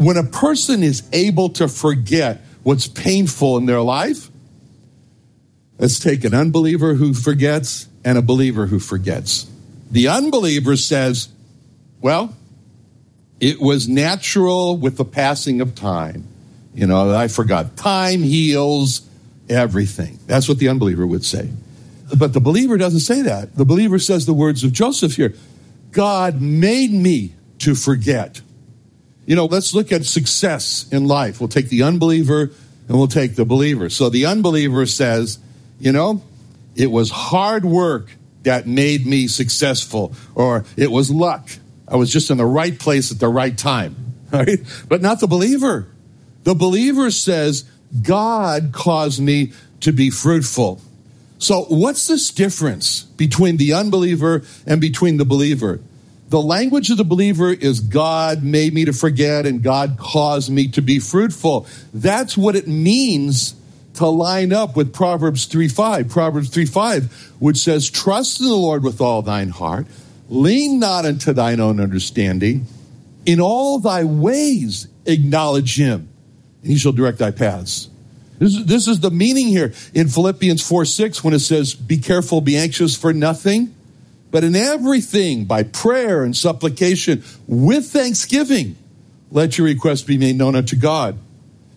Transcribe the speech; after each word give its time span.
When 0.00 0.16
a 0.16 0.24
person 0.24 0.82
is 0.82 1.02
able 1.12 1.50
to 1.50 1.68
forget 1.68 2.40
what's 2.62 2.86
painful 2.86 3.58
in 3.58 3.66
their 3.66 3.82
life, 3.82 4.30
let's 5.78 5.98
take 5.98 6.24
an 6.24 6.32
unbeliever 6.32 6.94
who 6.94 7.12
forgets 7.12 7.86
and 8.02 8.16
a 8.16 8.22
believer 8.22 8.64
who 8.64 8.78
forgets. 8.78 9.46
The 9.90 10.08
unbeliever 10.08 10.78
says, 10.78 11.28
well, 12.00 12.34
it 13.40 13.60
was 13.60 13.90
natural 13.90 14.78
with 14.78 14.96
the 14.96 15.04
passing 15.04 15.60
of 15.60 15.74
time. 15.74 16.26
You 16.74 16.86
know, 16.86 17.14
I 17.14 17.28
forgot. 17.28 17.76
Time 17.76 18.22
heals 18.22 19.06
everything. 19.50 20.18
That's 20.26 20.48
what 20.48 20.58
the 20.58 20.70
unbeliever 20.70 21.06
would 21.06 21.26
say. 21.26 21.50
But 22.16 22.32
the 22.32 22.40
believer 22.40 22.78
doesn't 22.78 23.00
say 23.00 23.20
that. 23.20 23.54
The 23.54 23.66
believer 23.66 23.98
says 23.98 24.24
the 24.24 24.32
words 24.32 24.64
of 24.64 24.72
Joseph 24.72 25.16
here 25.16 25.34
God 25.92 26.40
made 26.40 26.90
me 26.90 27.34
to 27.58 27.74
forget. 27.74 28.40
You 29.30 29.36
know, 29.36 29.44
let's 29.44 29.74
look 29.74 29.92
at 29.92 30.04
success 30.06 30.86
in 30.90 31.06
life. 31.06 31.38
We'll 31.38 31.48
take 31.48 31.68
the 31.68 31.84
unbeliever 31.84 32.50
and 32.88 32.98
we'll 32.98 33.06
take 33.06 33.36
the 33.36 33.44
believer. 33.44 33.88
So 33.88 34.08
the 34.08 34.26
unbeliever 34.26 34.86
says, 34.86 35.38
you 35.78 35.92
know, 35.92 36.24
it 36.74 36.90
was 36.90 37.12
hard 37.12 37.64
work 37.64 38.10
that 38.42 38.66
made 38.66 39.06
me 39.06 39.28
successful, 39.28 40.16
or 40.34 40.64
it 40.76 40.90
was 40.90 41.12
luck. 41.12 41.48
I 41.86 41.94
was 41.94 42.12
just 42.12 42.32
in 42.32 42.38
the 42.38 42.44
right 42.44 42.76
place 42.76 43.12
at 43.12 43.20
the 43.20 43.28
right 43.28 43.56
time. 43.56 43.94
Right? 44.32 44.60
But 44.88 45.00
not 45.00 45.20
the 45.20 45.28
believer. 45.28 45.86
The 46.44 46.54
believer 46.54 47.12
says, 47.12 47.68
God 48.02 48.70
caused 48.72 49.20
me 49.20 49.52
to 49.80 49.92
be 49.92 50.10
fruitful. 50.10 50.80
So, 51.38 51.64
what's 51.64 52.06
this 52.06 52.30
difference 52.30 53.02
between 53.02 53.58
the 53.58 53.74
unbeliever 53.74 54.42
and 54.66 54.80
between 54.80 55.16
the 55.16 55.24
believer? 55.24 55.80
The 56.30 56.40
language 56.40 56.90
of 56.90 56.96
the 56.96 57.04
believer 57.04 57.52
is 57.52 57.80
God 57.80 58.44
made 58.44 58.72
me 58.72 58.84
to 58.84 58.92
forget 58.92 59.46
and 59.46 59.64
God 59.64 59.96
caused 59.98 60.48
me 60.48 60.68
to 60.68 60.80
be 60.80 61.00
fruitful. 61.00 61.66
That's 61.92 62.38
what 62.38 62.54
it 62.54 62.68
means 62.68 63.56
to 63.94 64.06
line 64.06 64.52
up 64.52 64.76
with 64.76 64.94
Proverbs 64.94 65.46
3 65.46 65.66
5. 65.66 66.08
Proverbs 66.08 66.48
3 66.50 66.66
5, 66.66 67.32
which 67.40 67.56
says, 67.56 67.90
Trust 67.90 68.40
in 68.40 68.46
the 68.46 68.54
Lord 68.54 68.84
with 68.84 69.00
all 69.00 69.22
thine 69.22 69.48
heart, 69.48 69.88
lean 70.28 70.78
not 70.78 71.04
unto 71.04 71.32
thine 71.32 71.58
own 71.58 71.80
understanding. 71.80 72.64
In 73.26 73.40
all 73.40 73.80
thy 73.80 74.04
ways 74.04 74.86
acknowledge 75.06 75.76
him, 75.76 76.08
and 76.62 76.70
he 76.70 76.78
shall 76.78 76.92
direct 76.92 77.18
thy 77.18 77.32
paths. 77.32 77.90
This 78.38 78.54
is, 78.54 78.66
this 78.66 78.86
is 78.86 79.00
the 79.00 79.10
meaning 79.10 79.48
here 79.48 79.72
in 79.94 80.06
Philippians 80.06 80.62
4 80.66 80.84
6 80.84 81.24
when 81.24 81.34
it 81.34 81.40
says, 81.40 81.74
Be 81.74 81.98
careful, 81.98 82.40
be 82.40 82.56
anxious 82.56 82.96
for 82.96 83.12
nothing 83.12 83.74
but 84.30 84.44
in 84.44 84.54
everything, 84.54 85.44
by 85.44 85.64
prayer 85.64 86.22
and 86.22 86.36
supplication, 86.36 87.24
with 87.46 87.86
thanksgiving, 87.86 88.76
let 89.30 89.58
your 89.58 89.66
requests 89.66 90.02
be 90.02 90.18
made 90.18 90.36
known 90.36 90.54
unto 90.54 90.76
God. 90.76 91.18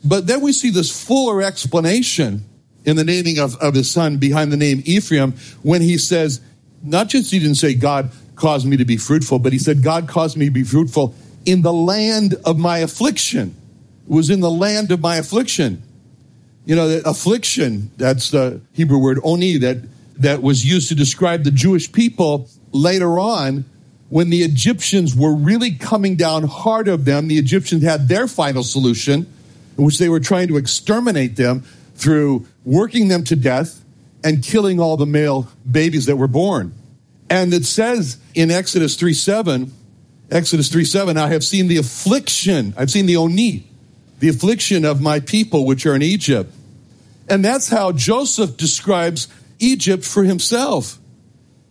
But 0.03 0.27
then 0.27 0.41
we 0.41 0.53
see 0.53 0.69
this 0.69 1.05
fuller 1.05 1.41
explanation 1.41 2.45
in 2.85 2.95
the 2.95 3.03
naming 3.03 3.39
of, 3.39 3.55
of 3.57 3.73
his 3.73 3.89
son 3.89 4.17
behind 4.17 4.51
the 4.51 4.57
name 4.57 4.83
Ephraim 4.85 5.33
when 5.61 5.81
he 5.81 5.97
says, 5.97 6.41
not 6.83 7.07
just 7.07 7.31
he 7.31 7.39
didn't 7.39 7.55
say 7.55 7.73
God 7.73 8.11
caused 8.35 8.67
me 8.67 8.77
to 8.77 8.85
be 8.85 8.97
fruitful, 8.97 9.39
but 9.39 9.53
he 9.53 9.59
said 9.59 9.81
God 9.81 10.07
caused 10.07 10.35
me 10.35 10.45
to 10.45 10.51
be 10.51 10.63
fruitful 10.63 11.15
in 11.45 11.61
the 11.61 11.73
land 11.73 12.35
of 12.45 12.57
my 12.57 12.79
affliction. 12.79 13.55
It 14.05 14.11
was 14.11 14.29
in 14.29 14.41
the 14.41 14.51
land 14.51 14.91
of 14.91 14.99
my 14.99 15.15
affliction. 15.15 15.81
You 16.65 16.75
know, 16.75 17.01
affliction, 17.05 17.91
that's 17.97 18.31
the 18.31 18.61
Hebrew 18.73 18.97
word 18.97 19.19
oni, 19.23 19.57
that 19.59 19.77
that 20.17 20.41
was 20.41 20.65
used 20.65 20.89
to 20.89 20.95
describe 20.95 21.43
the 21.43 21.51
Jewish 21.51 21.91
people 21.91 22.49
later 22.71 23.19
on 23.19 23.65
when 24.09 24.29
the 24.29 24.43
Egyptians 24.43 25.15
were 25.15 25.33
really 25.33 25.71
coming 25.71 26.15
down 26.15 26.43
hard 26.43 26.87
of 26.87 27.05
them. 27.05 27.27
The 27.27 27.37
Egyptians 27.37 27.83
had 27.83 28.07
their 28.07 28.27
final 28.27 28.63
solution, 28.63 29.25
in 29.77 29.83
which 29.83 29.97
they 29.97 30.09
were 30.09 30.19
trying 30.19 30.47
to 30.49 30.57
exterminate 30.57 31.35
them 31.35 31.63
through 31.95 32.45
working 32.63 33.07
them 33.07 33.23
to 33.25 33.35
death 33.35 33.83
and 34.23 34.43
killing 34.43 34.79
all 34.79 34.97
the 34.97 35.05
male 35.05 35.47
babies 35.69 36.05
that 36.05 36.15
were 36.15 36.27
born. 36.27 36.73
And 37.29 37.53
it 37.53 37.65
says 37.65 38.17
in 38.35 38.51
Exodus 38.51 38.95
3 38.95 39.13
7, 39.13 39.71
Exodus 40.29 40.69
3 40.71 40.85
7, 40.85 41.17
I 41.17 41.29
have 41.29 41.43
seen 41.43 41.67
the 41.67 41.77
affliction, 41.77 42.73
I've 42.77 42.91
seen 42.91 43.05
the 43.05 43.17
Oni, 43.17 43.67
the 44.19 44.29
affliction 44.29 44.85
of 44.85 45.01
my 45.01 45.19
people 45.19 45.65
which 45.65 45.85
are 45.85 45.95
in 45.95 46.01
Egypt. 46.01 46.53
And 47.29 47.43
that's 47.43 47.69
how 47.69 47.91
Joseph 47.91 48.57
describes 48.57 49.27
Egypt 49.63 50.03
for 50.03 50.23
himself. 50.23 50.99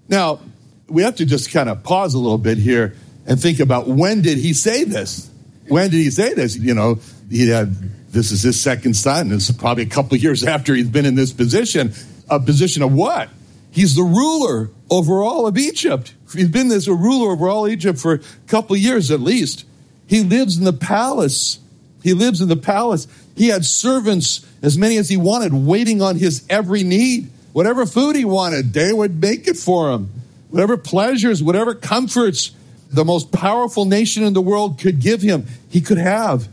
Now, 0.08 0.40
we 0.88 1.02
have 1.02 1.16
to 1.16 1.26
just 1.26 1.50
kind 1.52 1.68
of 1.68 1.82
pause 1.82 2.14
a 2.14 2.18
little 2.18 2.38
bit 2.38 2.58
here 2.58 2.94
and 3.26 3.40
think 3.40 3.60
about 3.60 3.86
when 3.86 4.22
did 4.22 4.38
he 4.38 4.52
say 4.52 4.84
this? 4.84 5.30
When 5.68 5.90
did 5.90 5.98
he 5.98 6.10
say 6.10 6.34
this? 6.34 6.56
You 6.56 6.74
know, 6.74 6.98
he 7.30 7.48
had 7.48 7.74
this 8.10 8.30
is 8.30 8.42
his 8.42 8.60
second 8.60 8.94
son. 8.94 9.30
Is 9.30 9.50
probably 9.52 9.84
a 9.84 9.88
couple 9.88 10.16
years 10.16 10.44
after 10.46 10.74
he's 10.74 10.88
been 10.88 11.06
in 11.06 11.14
this 11.14 11.32
position. 11.32 11.92
A 12.28 12.40
position 12.40 12.82
of 12.82 12.92
what? 12.92 13.28
He's 13.70 13.94
the 13.94 14.02
ruler 14.02 14.70
over 14.90 15.22
all 15.22 15.46
of 15.46 15.56
Egypt. 15.56 16.14
He's 16.32 16.48
been 16.48 16.68
this 16.68 16.86
a 16.86 16.94
ruler 16.94 17.32
over 17.32 17.48
all 17.48 17.68
Egypt 17.68 17.98
for 17.98 18.14
a 18.14 18.20
couple 18.46 18.76
years 18.76 19.10
at 19.10 19.20
least. 19.20 19.64
He 20.06 20.22
lives 20.22 20.58
in 20.58 20.64
the 20.64 20.72
palace. 20.72 21.58
He 22.02 22.12
lives 22.12 22.40
in 22.40 22.48
the 22.48 22.56
palace. 22.56 23.06
He 23.34 23.48
had 23.48 23.64
servants, 23.64 24.46
as 24.60 24.76
many 24.76 24.98
as 24.98 25.08
he 25.08 25.16
wanted, 25.16 25.54
waiting 25.54 26.02
on 26.02 26.16
his 26.16 26.44
every 26.50 26.82
need. 26.82 27.30
Whatever 27.52 27.86
food 27.86 28.16
he 28.16 28.24
wanted, 28.24 28.72
they 28.72 28.92
would 28.92 29.20
make 29.20 29.46
it 29.46 29.56
for 29.56 29.90
him. 29.92 30.10
Whatever 30.50 30.76
pleasures, 30.76 31.42
whatever 31.42 31.74
comforts 31.74 32.52
the 32.90 33.04
most 33.04 33.32
powerful 33.32 33.84
nation 33.84 34.22
in 34.22 34.34
the 34.34 34.40
world 34.40 34.78
could 34.78 35.00
give 35.00 35.22
him, 35.22 35.46
he 35.68 35.80
could 35.80 35.98
have. 35.98 36.48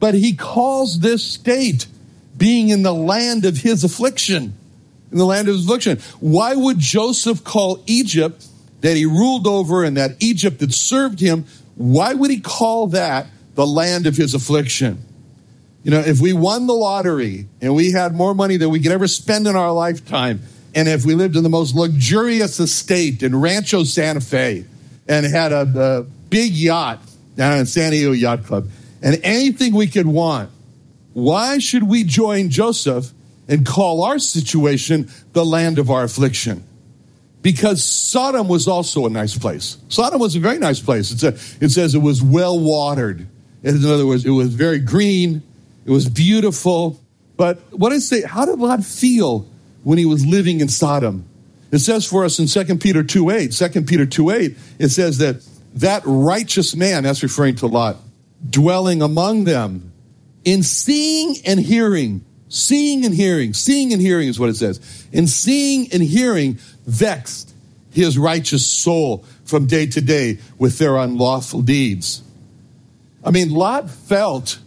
But 0.00 0.14
he 0.14 0.34
calls 0.34 1.00
this 1.00 1.24
state 1.24 1.86
being 2.36 2.68
in 2.68 2.82
the 2.82 2.94
land 2.94 3.44
of 3.44 3.58
his 3.58 3.84
affliction. 3.84 4.54
In 5.10 5.18
the 5.18 5.24
land 5.24 5.48
of 5.48 5.54
his 5.54 5.64
affliction. 5.64 5.98
Why 6.20 6.54
would 6.54 6.78
Joseph 6.78 7.42
call 7.44 7.82
Egypt 7.86 8.46
that 8.80 8.96
he 8.96 9.06
ruled 9.06 9.46
over 9.46 9.84
and 9.84 9.96
that 9.96 10.16
Egypt 10.20 10.58
that 10.60 10.72
served 10.72 11.20
him, 11.20 11.46
why 11.74 12.14
would 12.14 12.30
he 12.30 12.40
call 12.40 12.88
that 12.88 13.26
the 13.54 13.66
land 13.66 14.06
of 14.06 14.16
his 14.16 14.34
affliction? 14.34 15.04
You 15.82 15.92
know, 15.92 16.00
if 16.00 16.20
we 16.20 16.32
won 16.32 16.66
the 16.66 16.74
lottery 16.74 17.46
and 17.60 17.74
we 17.74 17.92
had 17.92 18.14
more 18.14 18.34
money 18.34 18.56
than 18.56 18.70
we 18.70 18.80
could 18.80 18.92
ever 18.92 19.06
spend 19.06 19.46
in 19.46 19.56
our 19.56 19.72
lifetime, 19.72 20.42
and 20.74 20.88
if 20.88 21.04
we 21.04 21.14
lived 21.14 21.36
in 21.36 21.42
the 21.42 21.48
most 21.48 21.74
luxurious 21.74 22.60
estate 22.60 23.22
in 23.22 23.34
Rancho 23.34 23.84
Santa 23.84 24.20
Fe 24.20 24.64
and 25.08 25.24
had 25.24 25.52
a, 25.52 25.62
a 25.62 26.02
big 26.02 26.52
yacht 26.52 27.00
down 27.36 27.58
in 27.58 27.66
San 27.66 27.92
Diego 27.92 28.12
Yacht 28.12 28.44
Club, 28.44 28.68
and 29.02 29.20
anything 29.22 29.74
we 29.74 29.86
could 29.86 30.06
want, 30.06 30.50
why 31.14 31.58
should 31.58 31.84
we 31.84 32.04
join 32.04 32.50
Joseph 32.50 33.12
and 33.48 33.64
call 33.64 34.02
our 34.02 34.18
situation 34.18 35.10
the 35.32 35.44
land 35.44 35.78
of 35.78 35.90
our 35.90 36.04
affliction? 36.04 36.64
Because 37.40 37.82
Sodom 37.84 38.48
was 38.48 38.68
also 38.68 39.06
a 39.06 39.10
nice 39.10 39.38
place. 39.38 39.78
Sodom 39.88 40.20
was 40.20 40.36
a 40.36 40.40
very 40.40 40.58
nice 40.58 40.80
place. 40.80 41.22
A, 41.22 41.28
it 41.64 41.70
says 41.70 41.94
it 41.94 42.02
was 42.02 42.22
well 42.22 42.58
watered. 42.58 43.26
In 43.62 43.84
other 43.84 44.06
words, 44.06 44.26
it 44.26 44.30
was 44.30 44.52
very 44.54 44.80
green. 44.80 45.42
It 45.84 45.90
was 45.90 46.08
beautiful. 46.08 47.00
But 47.36 47.58
what 47.72 47.92
I 47.92 47.98
say, 47.98 48.22
how 48.22 48.44
did 48.44 48.58
Lot 48.58 48.84
feel 48.84 49.46
when 49.84 49.98
he 49.98 50.04
was 50.04 50.26
living 50.26 50.60
in 50.60 50.68
Sodom? 50.68 51.24
It 51.70 51.78
says 51.80 52.06
for 52.06 52.24
us 52.24 52.38
in 52.38 52.46
2 52.46 52.76
Peter 52.76 53.02
2 53.02 53.30
8, 53.30 53.52
2 53.52 53.82
Peter 53.82 54.06
2 54.06 54.30
8, 54.30 54.56
it 54.78 54.88
says 54.88 55.18
that 55.18 55.46
that 55.74 56.02
righteous 56.04 56.74
man, 56.74 57.04
that's 57.04 57.22
referring 57.22 57.56
to 57.56 57.66
Lot, 57.66 57.96
dwelling 58.48 59.02
among 59.02 59.44
them, 59.44 59.92
in 60.44 60.62
seeing 60.62 61.36
and 61.44 61.60
hearing, 61.60 62.24
seeing 62.48 63.04
and 63.04 63.14
hearing, 63.14 63.52
seeing 63.52 63.92
and 63.92 64.00
hearing 64.00 64.28
is 64.28 64.40
what 64.40 64.48
it 64.48 64.56
says. 64.56 65.06
In 65.12 65.26
seeing 65.26 65.92
and 65.92 66.02
hearing, 66.02 66.58
vexed 66.86 67.54
his 67.92 68.16
righteous 68.16 68.66
soul 68.66 69.24
from 69.44 69.66
day 69.66 69.86
to 69.86 70.00
day 70.00 70.38
with 70.58 70.78
their 70.78 70.96
unlawful 70.96 71.62
deeds. 71.62 72.22
I 73.24 73.30
mean, 73.30 73.50
Lot 73.50 73.90
felt 73.90 74.58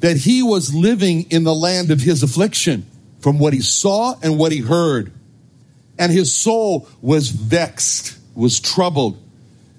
that 0.00 0.16
he 0.16 0.42
was 0.42 0.74
living 0.74 1.30
in 1.30 1.44
the 1.44 1.54
land 1.54 1.90
of 1.90 2.00
his 2.00 2.22
affliction 2.22 2.86
from 3.20 3.38
what 3.38 3.52
he 3.52 3.60
saw 3.60 4.14
and 4.22 4.38
what 4.38 4.52
he 4.52 4.58
heard. 4.58 5.12
And 5.98 6.10
his 6.10 6.32
soul 6.32 6.88
was 7.02 7.28
vexed, 7.28 8.18
was 8.34 8.58
troubled. 8.58 9.22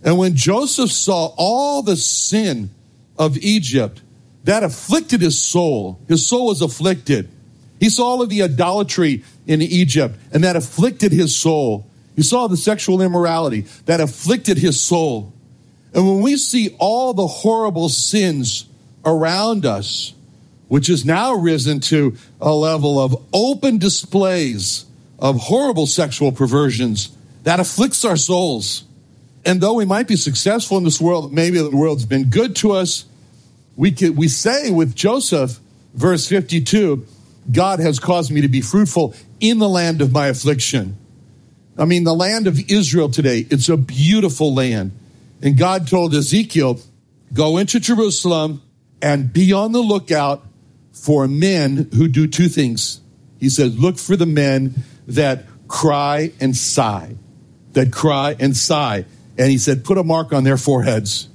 And 0.03 0.17
when 0.17 0.35
Joseph 0.35 0.91
saw 0.91 1.33
all 1.37 1.81
the 1.81 1.95
sin 1.95 2.69
of 3.17 3.37
Egypt, 3.37 4.01
that 4.43 4.63
afflicted 4.63 5.21
his 5.21 5.39
soul. 5.39 5.99
His 6.07 6.25
soul 6.25 6.47
was 6.47 6.61
afflicted. 6.61 7.29
He 7.79 7.89
saw 7.89 8.05
all 8.05 8.21
of 8.21 8.29
the 8.29 8.43
idolatry 8.43 9.23
in 9.47 9.61
Egypt, 9.61 10.15
and 10.31 10.43
that 10.43 10.55
afflicted 10.55 11.11
his 11.11 11.35
soul. 11.35 11.87
He 12.15 12.23
saw 12.23 12.47
the 12.47 12.57
sexual 12.57 13.01
immorality 13.01 13.61
that 13.85 14.01
afflicted 14.01 14.57
his 14.57 14.79
soul. 14.79 15.33
And 15.93 16.07
when 16.07 16.21
we 16.21 16.37
see 16.37 16.75
all 16.79 17.13
the 17.13 17.27
horrible 17.27 17.89
sins 17.89 18.65
around 19.05 19.65
us, 19.65 20.13
which 20.67 20.87
has 20.87 21.05
now 21.05 21.33
risen 21.33 21.79
to 21.79 22.15
a 22.39 22.53
level 22.53 22.99
of 22.99 23.15
open 23.33 23.77
displays 23.77 24.85
of 25.19 25.37
horrible 25.37 25.85
sexual 25.85 26.31
perversions, 26.31 27.15
that 27.43 27.59
afflicts 27.59 28.05
our 28.05 28.17
souls. 28.17 28.83
And 29.45 29.61
though 29.61 29.73
we 29.73 29.85
might 29.85 30.07
be 30.07 30.15
successful 30.15 30.77
in 30.77 30.83
this 30.83 31.01
world, 31.01 31.33
maybe 31.33 31.59
the 31.59 31.69
world's 31.69 32.05
been 32.05 32.29
good 32.29 32.55
to 32.57 32.71
us, 32.71 33.05
we, 33.75 33.91
could, 33.91 34.17
we 34.17 34.27
say 34.27 34.71
with 34.71 34.95
Joseph, 34.95 35.59
verse 35.93 36.27
52, 36.27 37.05
God 37.51 37.79
has 37.79 37.99
caused 37.99 38.31
me 38.31 38.41
to 38.41 38.47
be 38.47 38.61
fruitful 38.61 39.15
in 39.39 39.57
the 39.59 39.69
land 39.69 40.01
of 40.01 40.11
my 40.11 40.27
affliction. 40.27 40.97
I 41.77 41.85
mean, 41.85 42.03
the 42.03 42.13
land 42.13 42.47
of 42.47 42.59
Israel 42.69 43.09
today, 43.09 43.47
it's 43.49 43.69
a 43.69 43.77
beautiful 43.77 44.53
land. 44.53 44.91
And 45.41 45.57
God 45.57 45.87
told 45.87 46.13
Ezekiel, 46.13 46.79
go 47.33 47.57
into 47.57 47.79
Jerusalem 47.79 48.61
and 49.01 49.31
be 49.31 49.53
on 49.53 49.71
the 49.71 49.79
lookout 49.79 50.45
for 50.93 51.27
men 51.27 51.89
who 51.95 52.07
do 52.07 52.27
two 52.27 52.47
things. 52.47 53.01
He 53.39 53.49
says, 53.49 53.77
look 53.77 53.97
for 53.97 54.15
the 54.15 54.25
men 54.25 54.75
that 55.07 55.45
cry 55.67 56.31
and 56.39 56.55
sigh, 56.55 57.15
that 57.73 57.91
cry 57.91 58.35
and 58.39 58.55
sigh. 58.55 59.05
And 59.37 59.49
he 59.49 59.57
said, 59.57 59.83
put 59.83 59.97
a 59.97 60.03
mark 60.03 60.33
on 60.33 60.43
their 60.43 60.57
foreheads. 60.57 61.27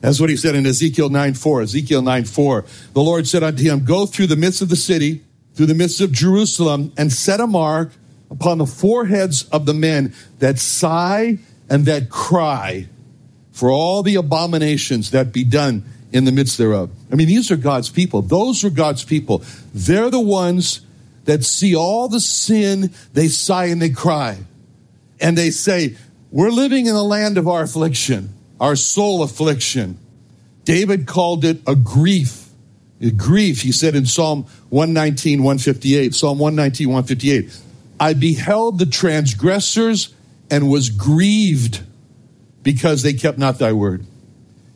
That's 0.00 0.20
what 0.20 0.28
he 0.28 0.36
said 0.36 0.54
in 0.54 0.66
Ezekiel 0.66 1.08
9 1.08 1.32
4. 1.32 1.62
Ezekiel 1.62 2.02
9 2.02 2.24
4. 2.24 2.64
The 2.92 3.00
Lord 3.00 3.26
said 3.26 3.42
unto 3.42 3.62
him, 3.62 3.86
Go 3.86 4.04
through 4.04 4.26
the 4.26 4.36
midst 4.36 4.60
of 4.60 4.68
the 4.68 4.76
city, 4.76 5.22
through 5.54 5.64
the 5.64 5.74
midst 5.74 6.02
of 6.02 6.12
Jerusalem, 6.12 6.92
and 6.98 7.10
set 7.10 7.40
a 7.40 7.46
mark 7.46 7.92
upon 8.30 8.58
the 8.58 8.66
foreheads 8.66 9.48
of 9.48 9.64
the 9.64 9.72
men 9.72 10.12
that 10.40 10.58
sigh 10.58 11.38
and 11.70 11.86
that 11.86 12.10
cry 12.10 12.86
for 13.52 13.70
all 13.70 14.02
the 14.02 14.16
abominations 14.16 15.12
that 15.12 15.32
be 15.32 15.44
done 15.44 15.84
in 16.14 16.24
the 16.24 16.32
midst 16.32 16.56
thereof. 16.56 16.90
I 17.10 17.16
mean, 17.16 17.26
these 17.26 17.50
are 17.50 17.56
God's 17.56 17.90
people. 17.90 18.22
Those 18.22 18.64
are 18.64 18.70
God's 18.70 19.04
people. 19.04 19.42
They're 19.74 20.10
the 20.10 20.20
ones 20.20 20.80
that 21.24 21.44
see 21.44 21.74
all 21.74 22.08
the 22.08 22.20
sin, 22.20 22.92
they 23.12 23.26
sigh 23.26 23.66
and 23.66 23.82
they 23.82 23.90
cry. 23.90 24.38
And 25.20 25.36
they 25.36 25.50
say, 25.50 25.96
We're 26.30 26.50
living 26.50 26.86
in 26.86 26.94
the 26.94 27.02
land 27.02 27.36
of 27.36 27.48
our 27.48 27.62
affliction, 27.62 28.32
our 28.60 28.76
soul 28.76 29.24
affliction. 29.24 29.98
David 30.64 31.06
called 31.06 31.44
it 31.44 31.60
a 31.66 31.74
grief. 31.74 32.48
A 33.00 33.10
grief, 33.10 33.62
he 33.62 33.72
said 33.72 33.96
in 33.96 34.06
Psalm 34.06 34.44
119, 34.70 35.42
158. 35.42 36.14
Psalm 36.14 36.38
119, 36.38 36.88
158. 36.88 37.60
I 37.98 38.14
beheld 38.14 38.78
the 38.78 38.86
transgressors 38.86 40.14
and 40.48 40.70
was 40.70 40.90
grieved 40.90 41.82
because 42.62 43.02
they 43.02 43.14
kept 43.14 43.36
not 43.36 43.58
thy 43.58 43.72
word. 43.72 44.06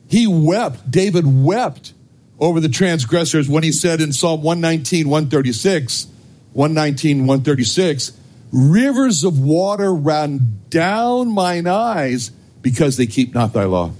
He 0.08 0.26
wept, 0.26 0.90
David 0.90 1.24
wept 1.26 1.92
over 2.40 2.60
the 2.60 2.68
transgressors 2.68 3.48
when 3.48 3.62
he 3.62 3.72
said 3.72 4.00
in 4.00 4.12
Psalm 4.12 4.42
119, 4.42 5.08
136, 5.08 6.06
119, 6.52 7.18
136, 7.26 8.12
rivers 8.50 9.24
of 9.24 9.38
water 9.38 9.92
ran 9.92 10.60
down 10.70 11.32
mine 11.32 11.66
eyes 11.66 12.30
because 12.62 12.96
they 12.96 13.06
keep 13.06 13.34
not 13.34 13.52
thy 13.52 13.64
law. 13.64 13.92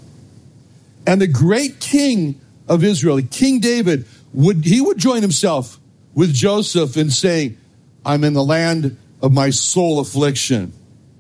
And 1.07 1.21
the 1.21 1.27
great 1.27 1.81
king 1.81 2.41
of 2.69 2.85
Israel, 2.85 3.21
King 3.31 3.61
David, 3.61 4.07
would 4.33 4.65
he 4.65 4.81
would 4.81 4.99
join 4.99 5.23
himself 5.23 5.79
with 6.15 6.33
Joseph 6.33 6.97
in 6.97 7.11
saying, 7.11 7.57
I'm 8.05 8.25
in 8.25 8.33
the 8.33 8.45
land 8.45 8.97
of 9.23 9.33
my 9.33 9.51
soul 9.51 10.01
affliction. 10.01 10.73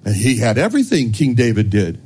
And 0.05 0.15
he 0.15 0.39
had 0.39 0.59
everything 0.59 1.13
King 1.13 1.35
David 1.35 1.71
did. 1.71 2.01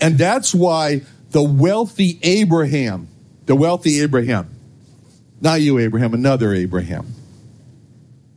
And 0.00 0.18
that's 0.18 0.54
why 0.54 1.02
the 1.32 1.42
wealthy 1.42 2.18
Abraham, 2.22 3.08
the 3.46 3.56
wealthy 3.56 4.00
Abraham, 4.00 4.48
not 5.40 5.60
you, 5.60 5.78
Abraham, 5.78 6.14
another 6.14 6.54
Abraham, 6.54 7.06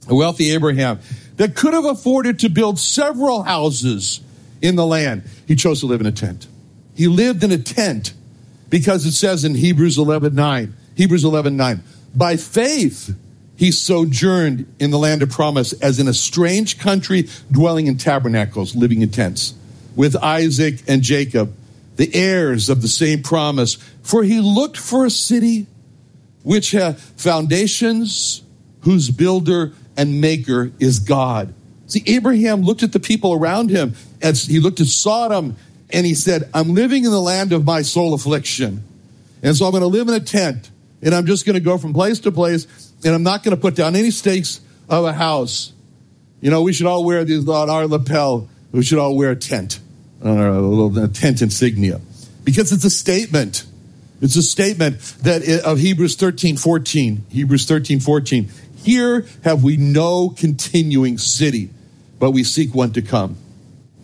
a 0.08 0.16
wealthy 0.16 0.52
Abraham 0.52 1.00
that 1.36 1.56
could 1.56 1.74
have 1.74 1.86
afforded 1.86 2.40
to 2.40 2.50
build 2.50 2.80
several 2.80 3.44
houses 3.44 4.22
in 4.62 4.76
the 4.76 4.86
land, 4.86 5.24
he 5.48 5.56
chose 5.56 5.82
to 5.82 5.86
live 5.86 6.02
in 6.02 6.08
a 6.08 6.12
tent. 6.12 6.48
He 6.96 7.08
lived 7.08 7.44
in 7.44 7.52
a 7.52 7.58
tent 7.58 8.14
because 8.70 9.06
it 9.06 9.12
says 9.12 9.44
in 9.44 9.54
Hebrews 9.54 9.98
11 9.98 10.34
9, 10.34 10.74
Hebrews 10.96 11.24
11 11.24 11.58
9, 11.58 11.84
by 12.16 12.38
faith, 12.38 13.16
he 13.58 13.72
sojourned 13.72 14.74
in 14.80 14.92
the 14.92 14.98
land 14.98 15.22
of 15.22 15.30
promise 15.30 15.74
as 15.74 16.00
in 16.00 16.08
a 16.08 16.14
strange 16.14 16.80
country, 16.80 17.30
dwelling 17.52 17.88
in 17.88 17.98
tabernacles, 17.98 18.76
living 18.76 19.02
in 19.02 19.10
tents, 19.10 19.54
with 19.96 20.16
Isaac 20.16 20.84
and 20.88 21.02
Jacob, 21.02 21.54
the 21.96 22.14
heirs 22.14 22.70
of 22.70 22.82
the 22.82 22.88
same 22.88 23.22
promise. 23.24 23.76
For 24.04 24.24
he 24.24 24.40
looked 24.40 24.78
for 24.78 25.06
a 25.06 25.10
city 25.10 25.68
which 26.44 26.72
had 26.72 27.00
foundations, 27.00 28.44
whose 28.82 29.10
builder 29.10 29.74
and 29.98 30.22
maker 30.22 30.72
is 30.80 31.00
God. 31.00 31.54
See, 31.88 32.04
Abraham 32.08 32.62
looked 32.62 32.84
at 32.84 32.92
the 32.92 33.00
people 33.00 33.34
around 33.34 33.70
him 33.70 33.94
as 34.22 34.46
he 34.46 34.60
looked 34.60 34.80
at 34.80 34.88
Sodom 34.88 35.56
and 35.92 36.06
he 36.06 36.16
said, 36.16 36.50
I'm 36.54 36.74
living 36.74 37.06
in 37.06 37.12
the 37.12 37.22
land 37.22 37.54
of 37.54 37.66
my 37.66 37.82
soul 37.84 38.14
affliction. 38.14 38.84
And 39.44 39.56
so 39.56 39.66
I'm 39.66 39.72
going 39.72 39.82
to 39.82 39.88
live 39.88 40.08
in 40.08 40.14
a 40.14 40.20
tent 40.20 40.70
and 41.02 41.14
I'm 41.14 41.26
just 41.26 41.46
going 41.46 41.54
to 41.54 41.60
go 41.60 41.78
from 41.78 41.94
place 41.94 42.20
to 42.22 42.32
place 42.32 42.92
and 43.04 43.14
I'm 43.14 43.24
not 43.24 43.44
going 43.44 43.56
to 43.56 43.62
put 43.62 43.76
down 43.76 43.96
any 43.96 44.12
stakes 44.12 44.62
of 44.90 45.06
a 45.06 45.14
house. 45.14 45.74
You 46.42 46.50
know, 46.52 46.64
we 46.64 46.74
should 46.74 46.88
all 46.88 47.06
wear 47.06 47.24
these 47.24 47.48
on 47.48 47.70
our 47.70 47.88
lapel. 47.88 48.50
We 48.72 48.84
should 48.84 48.98
all 48.98 49.16
wear 49.16 49.32
a 49.32 49.36
tent, 49.36 49.80
on 50.24 50.38
our 50.38 50.52
little 50.54 51.08
tent 51.10 51.42
insignia, 51.42 52.02
because 52.44 52.72
it's 52.72 52.86
a 52.86 52.90
statement. 52.90 53.66
It's 54.22 54.36
a 54.36 54.44
statement 54.44 55.00
that 55.24 55.44
of 55.66 55.80
Hebrews 55.80 56.16
13, 56.16 56.58
14. 56.58 57.26
Hebrews 57.30 57.66
13, 57.66 58.00
14. 58.00 58.50
Here 58.78 59.26
have 59.44 59.64
we 59.64 59.78
no 59.78 60.30
continuing 60.30 61.18
city, 61.18 61.70
but 62.20 62.32
we 62.32 62.44
seek 62.44 62.74
one 62.74 62.94
to 62.94 63.02
come. 63.02 63.36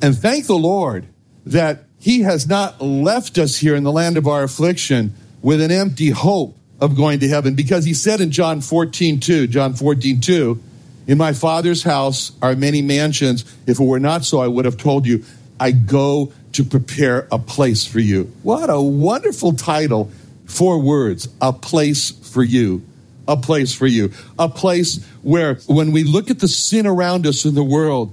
And 0.02 0.18
thank 0.18 0.48
the 0.48 0.58
Lord 0.58 1.06
that 1.46 1.86
he 2.00 2.22
has 2.22 2.48
not 2.48 2.82
left 2.82 3.38
us 3.38 3.58
here 3.58 3.76
in 3.76 3.84
the 3.84 3.92
land 3.92 4.18
of 4.18 4.28
our 4.28 4.44
affliction 4.44 5.14
with 5.42 5.62
an 5.62 5.72
empty 5.72 6.10
hope 6.10 6.58
of 6.80 6.96
going 6.96 7.20
to 7.20 7.28
heaven 7.28 7.54
because 7.54 7.86
he 7.86 7.94
said 7.94 8.20
in 8.20 8.32
John 8.32 8.60
14, 8.60 9.20
2, 9.20 9.48
John 9.48 9.74
14, 9.76 10.20
2, 10.20 10.64
in 11.08 11.18
my 11.18 11.34
father's 11.34 11.84
house 11.84 12.32
are 12.42 12.56
many 12.56 12.82
mansions. 12.82 13.46
If 13.68 13.80
it 13.80 13.84
were 13.84 14.00
not 14.00 14.26
so, 14.26 14.40
I 14.40 14.48
would 14.48 14.66
have 14.66 14.78
told 14.78 15.06
you, 15.06 15.24
I 15.62 15.72
go 15.72 16.34
to 16.54 16.64
prepare 16.64 17.28
a 17.32 17.38
place 17.38 17.86
for 17.86 18.00
you. 18.00 18.34
What 18.42 18.72
a 18.72 18.82
wonderful 18.82 19.54
title. 19.54 20.12
Four 20.46 20.80
words, 20.80 21.30
a 21.40 21.54
place 21.54 22.10
for 22.10 22.44
you. 22.44 22.82
A 23.28 23.38
place 23.38 23.74
for 23.74 23.86
you. 23.86 24.12
A 24.40 24.50
place 24.50 25.06
where 25.22 25.56
when 25.68 25.92
we 25.92 26.04
look 26.04 26.32
at 26.32 26.40
the 26.40 26.48
sin 26.48 26.88
around 26.88 27.28
us 27.28 27.46
in 27.46 27.54
the 27.54 27.64
world, 27.64 28.12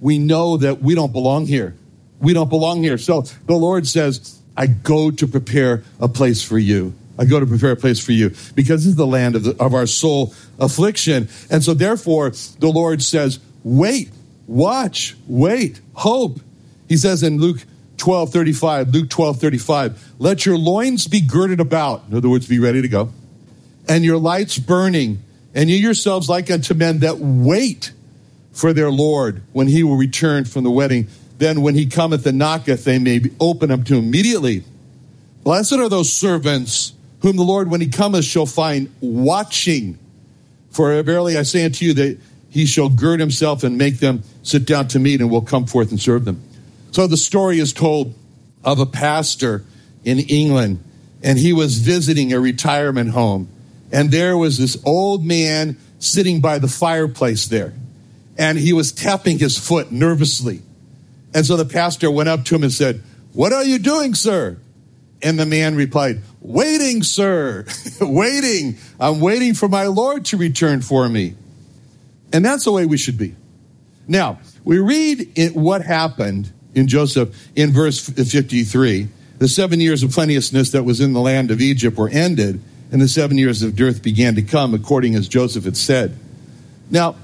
we 0.00 0.18
know 0.18 0.56
that 0.56 0.82
we 0.82 0.96
don't 0.96 1.12
belong 1.12 1.46
here. 1.46 1.76
We 2.20 2.34
don't 2.34 2.50
belong 2.50 2.82
here. 2.82 2.98
So 2.98 3.22
the 3.46 3.54
Lord 3.54 3.86
says, 3.86 4.40
I 4.56 4.66
go 4.66 5.12
to 5.12 5.26
prepare 5.28 5.84
a 6.00 6.08
place 6.08 6.42
for 6.42 6.58
you. 6.58 6.94
I 7.16 7.26
go 7.26 7.38
to 7.38 7.46
prepare 7.46 7.72
a 7.72 7.76
place 7.76 8.04
for 8.04 8.10
you 8.10 8.30
because 8.56 8.82
this 8.82 8.90
is 8.90 8.96
the 8.96 9.06
land 9.06 9.36
of, 9.36 9.44
the, 9.44 9.56
of 9.62 9.72
our 9.72 9.86
soul 9.86 10.34
affliction. 10.58 11.28
And 11.48 11.62
so 11.62 11.74
therefore, 11.74 12.30
the 12.58 12.68
Lord 12.68 13.04
says, 13.04 13.38
wait, 13.62 14.10
watch, 14.48 15.16
wait, 15.28 15.80
hope. 15.94 16.40
He 16.88 16.96
says 16.96 17.22
in 17.22 17.38
Luke 17.38 17.64
12, 17.98 18.32
35, 18.32 18.88
Luke 18.90 19.10
12, 19.10 19.40
35, 19.40 20.14
let 20.18 20.46
your 20.46 20.56
loins 20.56 21.06
be 21.06 21.20
girded 21.20 21.60
about. 21.60 22.04
In 22.08 22.16
other 22.16 22.28
words, 22.28 22.46
be 22.46 22.58
ready 22.58 22.80
to 22.82 22.88
go. 22.88 23.10
And 23.88 24.04
your 24.04 24.18
lights 24.18 24.58
burning. 24.58 25.22
And 25.54 25.68
you 25.68 25.76
yourselves 25.76 26.28
like 26.28 26.50
unto 26.50 26.74
men 26.74 27.00
that 27.00 27.18
wait 27.18 27.92
for 28.52 28.72
their 28.72 28.90
Lord 28.90 29.42
when 29.52 29.66
he 29.66 29.82
will 29.82 29.96
return 29.96 30.44
from 30.44 30.64
the 30.64 30.70
wedding. 30.70 31.08
Then 31.38 31.62
when 31.62 31.74
he 31.74 31.86
cometh 31.86 32.26
and 32.26 32.38
knocketh, 32.38 32.84
they 32.84 32.98
may 32.98 33.20
open 33.40 33.70
up 33.70 33.84
to 33.84 33.96
him 33.96 34.04
immediately. 34.04 34.64
Blessed 35.44 35.74
are 35.74 35.88
those 35.88 36.12
servants 36.12 36.92
whom 37.20 37.36
the 37.36 37.42
Lord, 37.42 37.70
when 37.70 37.80
he 37.80 37.88
cometh, 37.88 38.24
shall 38.24 38.46
find 38.46 38.92
watching. 39.00 39.98
For 40.70 41.02
verily 41.02 41.36
I 41.36 41.42
say 41.42 41.64
unto 41.64 41.84
you 41.84 41.94
that 41.94 42.18
he 42.50 42.66
shall 42.66 42.88
gird 42.88 43.20
himself 43.20 43.64
and 43.64 43.76
make 43.76 43.98
them 43.98 44.22
sit 44.42 44.66
down 44.66 44.88
to 44.88 44.98
meat 44.98 45.20
and 45.20 45.30
will 45.30 45.42
come 45.42 45.66
forth 45.66 45.90
and 45.90 46.00
serve 46.00 46.24
them. 46.24 46.42
So 46.90 47.06
the 47.06 47.16
story 47.16 47.58
is 47.58 47.72
told 47.72 48.14
of 48.64 48.80
a 48.80 48.86
pastor 48.86 49.64
in 50.04 50.18
England, 50.18 50.82
and 51.22 51.38
he 51.38 51.52
was 51.52 51.78
visiting 51.78 52.32
a 52.32 52.40
retirement 52.40 53.10
home. 53.10 53.48
And 53.92 54.10
there 54.10 54.36
was 54.36 54.58
this 54.58 54.76
old 54.84 55.24
man 55.24 55.76
sitting 55.98 56.40
by 56.40 56.58
the 56.58 56.68
fireplace 56.68 57.46
there, 57.46 57.72
and 58.36 58.58
he 58.58 58.72
was 58.72 58.92
tapping 58.92 59.38
his 59.38 59.58
foot 59.58 59.90
nervously. 59.90 60.62
And 61.34 61.44
so 61.44 61.56
the 61.56 61.64
pastor 61.64 62.10
went 62.10 62.28
up 62.28 62.44
to 62.46 62.54
him 62.54 62.62
and 62.62 62.72
said, 62.72 63.02
What 63.32 63.52
are 63.52 63.64
you 63.64 63.78
doing, 63.78 64.14
sir? 64.14 64.58
And 65.20 65.38
the 65.38 65.46
man 65.46 65.74
replied, 65.74 66.20
Waiting, 66.40 67.02
sir, 67.02 67.66
waiting. 68.00 68.76
I'm 69.00 69.20
waiting 69.20 69.54
for 69.54 69.68
my 69.68 69.86
Lord 69.86 70.26
to 70.26 70.36
return 70.36 70.80
for 70.80 71.08
me. 71.08 71.34
And 72.32 72.44
that's 72.44 72.64
the 72.64 72.72
way 72.72 72.86
we 72.86 72.98
should 72.98 73.18
be. 73.18 73.34
Now, 74.06 74.40
we 74.64 74.78
read 74.78 75.32
it, 75.34 75.56
what 75.56 75.82
happened 75.82 76.52
in 76.74 76.88
Joseph 76.88 77.48
in 77.56 77.72
verse 77.72 78.00
53. 78.00 79.08
The 79.38 79.48
seven 79.48 79.80
years 79.80 80.02
of 80.02 80.10
plenteousness 80.10 80.72
that 80.72 80.84
was 80.84 81.00
in 81.00 81.12
the 81.12 81.20
land 81.20 81.50
of 81.50 81.60
Egypt 81.60 81.96
were 81.96 82.08
ended, 82.08 82.60
and 82.90 83.00
the 83.00 83.08
seven 83.08 83.38
years 83.38 83.62
of 83.62 83.76
dearth 83.76 84.02
began 84.02 84.34
to 84.34 84.42
come, 84.42 84.74
according 84.74 85.14
as 85.14 85.28
Joseph 85.28 85.64
had 85.64 85.76
said. 85.76 86.18
Now, 86.90 87.16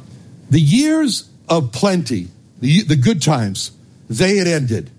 the 0.51 0.61
years 0.61 1.29
of 1.49 1.73
plenty, 1.73 2.29
the, 2.61 2.83
the 2.83 2.97
good 2.97 3.21
times, 3.23 3.73
they 4.09 4.37
had 4.37 4.47
ended. 4.47 4.91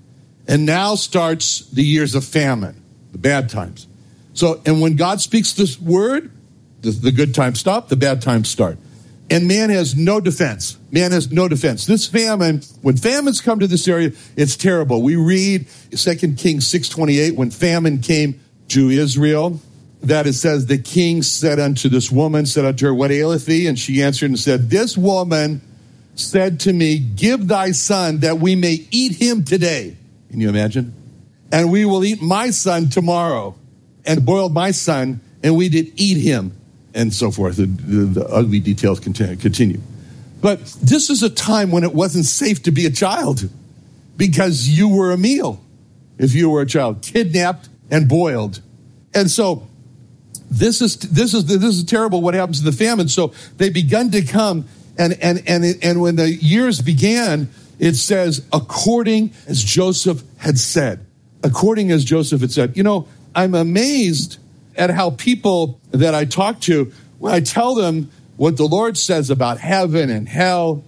And 0.47 0.65
now 0.65 0.95
starts 0.95 1.61
the 1.67 1.83
years 1.83 2.13
of 2.13 2.23
famine, 2.23 2.79
the 3.11 3.17
bad 3.17 3.49
times. 3.49 3.87
So, 4.33 4.61
and 4.65 4.81
when 4.81 4.95
God 4.95 5.21
speaks 5.21 5.53
this 5.53 5.79
word, 5.79 6.31
the, 6.81 6.91
the 6.91 7.11
good 7.11 7.33
times 7.33 7.59
stop, 7.59 7.87
the 7.89 7.95
bad 7.95 8.21
times 8.21 8.49
start. 8.49 8.77
And 9.29 9.47
man 9.47 9.69
has 9.71 9.95
no 9.95 10.19
defense. 10.19 10.77
Man 10.91 11.11
has 11.11 11.31
no 11.31 11.47
defense. 11.47 11.85
This 11.85 12.05
famine, 12.05 12.61
when 12.81 12.95
famines 12.95 13.41
come 13.41 13.59
to 13.59 13.67
this 13.67 13.87
area, 13.87 14.11
it's 14.35 14.55
terrible. 14.55 15.01
We 15.01 15.15
read 15.15 15.67
2 15.91 16.15
Kings 16.35 16.71
6.28, 16.71 17.35
when 17.35 17.49
famine 17.49 18.01
came 18.01 18.39
to 18.69 18.89
Israel, 18.89 19.59
that 20.01 20.27
it 20.27 20.33
says, 20.33 20.67
the 20.67 20.77
king 20.77 21.23
said 21.23 21.59
unto 21.59 21.89
this 21.89 22.11
woman, 22.11 22.45
said 22.45 22.65
unto 22.65 22.85
her, 22.85 22.93
what 22.93 23.11
aileth 23.11 23.47
thee? 23.47 23.65
And 23.65 23.79
she 23.79 24.03
answered 24.03 24.29
and 24.29 24.39
said, 24.39 24.69
this 24.69 24.95
woman 24.95 25.61
said 26.13 26.59
to 26.61 26.73
me, 26.73 26.99
give 26.99 27.47
thy 27.47 27.71
son 27.71 28.19
that 28.19 28.37
we 28.37 28.55
may 28.55 28.85
eat 28.91 29.13
him 29.13 29.43
today. 29.43 29.97
Can 30.29 30.39
you 30.39 30.49
imagine? 30.49 30.93
And 31.51 31.71
we 31.71 31.85
will 31.85 32.05
eat 32.05 32.21
my 32.21 32.51
son 32.51 32.89
tomorrow. 32.89 33.55
And 34.05 34.23
boiled 34.23 34.53
my 34.53 34.69
son, 34.69 35.19
and 35.41 35.57
we 35.57 35.67
did 35.67 35.93
eat 35.95 36.17
him 36.21 36.55
and 36.95 37.13
so 37.13 37.29
forth. 37.29 37.57
The, 37.57 37.65
the, 37.65 38.05
the 38.05 38.25
ugly 38.27 38.59
details 38.59 38.99
continue. 38.99 39.81
But 40.41 40.65
this 40.81 41.09
is 41.09 41.21
a 41.21 41.29
time 41.29 41.71
when 41.71 41.83
it 41.83 41.93
wasn't 41.93 42.25
safe 42.25 42.63
to 42.63 42.71
be 42.71 42.85
a 42.85 42.91
child 42.91 43.49
because 44.17 44.67
you 44.67 44.89
were 44.89 45.11
a 45.11 45.17
meal 45.17 45.61
if 46.17 46.33
you 46.33 46.49
were 46.49 46.61
a 46.61 46.65
child, 46.65 47.01
kidnapped 47.01 47.69
and 47.91 48.07
boiled. 48.07 48.61
And 49.13 49.29
so 49.29 49.67
this 50.49 50.81
is 50.81 50.97
this 50.97 51.33
is 51.33 51.45
this 51.45 51.63
is 51.63 51.83
terrible 51.83 52.21
what 52.21 52.33
happens 52.33 52.59
to 52.59 52.65
the 52.65 52.71
famine. 52.71 53.07
So 53.07 53.33
they 53.57 53.69
begun 53.69 54.11
to 54.11 54.21
come 54.21 54.65
and 54.97 55.13
and 55.21 55.43
and 55.47 55.65
and 55.81 56.01
when 56.01 56.15
the 56.15 56.29
years 56.29 56.81
began, 56.81 57.49
it 57.79 57.95
says 57.95 58.45
according 58.53 59.33
as 59.47 59.63
Joseph 59.63 60.23
had 60.37 60.57
said. 60.57 61.05
According 61.43 61.91
as 61.91 62.03
Joseph 62.05 62.41
had 62.41 62.51
said. 62.51 62.77
You 62.77 62.83
know, 62.83 63.07
I'm 63.33 63.53
amazed 63.53 64.37
at 64.77 64.89
how 64.89 65.11
people 65.11 65.79
that 65.91 66.13
I 66.15 66.25
talk 66.25 66.61
to, 66.61 66.91
when 67.19 67.33
I 67.33 67.39
tell 67.39 67.75
them 67.75 68.09
what 68.37 68.57
the 68.57 68.65
Lord 68.65 68.97
says 68.97 69.29
about 69.29 69.59
heaven 69.59 70.09
and 70.09 70.27
hell, 70.27 70.83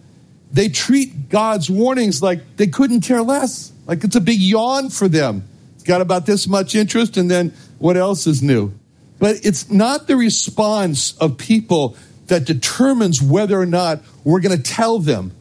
they 0.51 0.69
treat 0.69 1.29
God's 1.29 1.69
warnings 1.69 2.21
like 2.21 2.57
they 2.57 2.67
couldn't 2.67 3.01
care 3.01 3.21
less. 3.21 3.71
Like 3.85 4.03
it's 4.03 4.15
a 4.15 4.21
big 4.21 4.39
yawn 4.39 4.89
for 4.89 5.07
them. 5.07 5.47
Got 5.85 6.01
about 6.01 6.25
this 6.25 6.47
much 6.47 6.75
interest, 6.75 7.15
and 7.15 7.31
then 7.31 7.53
what 7.79 7.95
else 7.95 8.27
is 8.27 8.43
new? 8.43 8.73
But 9.19 9.45
it's 9.45 9.71
not 9.71 10.07
the 10.07 10.17
response 10.17 11.17
of 11.17 11.37
people 11.37 11.95
that 12.27 12.43
determines 12.43 13.21
whether 13.21 13.59
or 13.59 13.65
not 13.65 14.01
we're 14.25 14.41
going 14.41 14.57
to 14.57 14.61
tell 14.61 14.99
them 14.99 15.31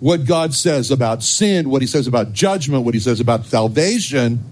what 0.00 0.24
God 0.24 0.54
says 0.54 0.90
about 0.90 1.22
sin, 1.22 1.70
what 1.70 1.80
he 1.80 1.86
says 1.86 2.08
about 2.08 2.32
judgment, 2.32 2.84
what 2.84 2.94
he 2.94 3.00
says 3.00 3.20
about 3.20 3.46
salvation. 3.46 4.44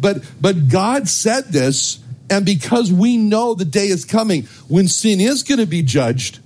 But, 0.00 0.24
but 0.40 0.68
God 0.68 1.08
said 1.08 1.52
this 1.52 2.00
and 2.30 2.44
because 2.44 2.92
we 2.92 3.16
know 3.16 3.54
the 3.54 3.64
day 3.64 3.88
is 3.88 4.04
coming 4.04 4.44
when 4.68 4.88
sin 4.88 5.20
is 5.20 5.42
going 5.42 5.60
to 5.60 5.66
be 5.66 5.82
judged 5.82 6.40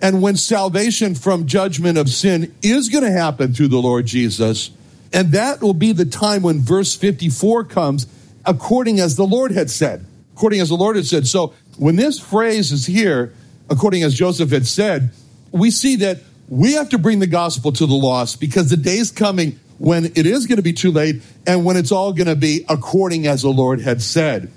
and 0.00 0.20
when 0.20 0.36
salvation 0.36 1.14
from 1.14 1.46
judgment 1.46 1.96
of 1.96 2.08
sin 2.10 2.54
is 2.62 2.88
going 2.88 3.04
to 3.04 3.10
happen 3.10 3.54
through 3.54 3.68
the 3.68 3.78
Lord 3.78 4.06
Jesus, 4.06 4.70
and 5.12 5.32
that 5.32 5.62
will 5.62 5.74
be 5.74 5.92
the 5.92 6.04
time 6.04 6.42
when 6.42 6.60
verse 6.60 6.94
54 6.94 7.64
comes, 7.64 8.06
according 8.44 9.00
as 9.00 9.16
the 9.16 9.24
Lord 9.24 9.52
had 9.52 9.70
said. 9.70 10.04
According 10.34 10.60
as 10.60 10.68
the 10.68 10.74
Lord 10.74 10.96
had 10.96 11.06
said. 11.06 11.26
So 11.26 11.54
when 11.78 11.96
this 11.96 12.18
phrase 12.18 12.70
is 12.72 12.84
here, 12.84 13.32
according 13.70 14.02
as 14.02 14.14
Joseph 14.14 14.50
had 14.50 14.66
said, 14.66 15.10
we 15.52 15.70
see 15.70 15.96
that 15.96 16.18
we 16.48 16.74
have 16.74 16.90
to 16.90 16.98
bring 16.98 17.20
the 17.20 17.26
gospel 17.26 17.72
to 17.72 17.86
the 17.86 17.94
lost 17.94 18.40
because 18.40 18.68
the 18.68 18.76
day 18.76 18.98
is 18.98 19.10
coming 19.10 19.58
when 19.78 20.04
it 20.04 20.26
is 20.26 20.46
going 20.46 20.56
to 20.56 20.62
be 20.62 20.72
too 20.72 20.90
late 20.90 21.22
and 21.46 21.64
when 21.64 21.76
it's 21.76 21.92
all 21.92 22.12
going 22.12 22.26
to 22.26 22.36
be 22.36 22.64
according 22.68 23.26
as 23.26 23.42
the 23.42 23.48
Lord 23.48 23.80
had 23.80 24.02
said 24.02 24.50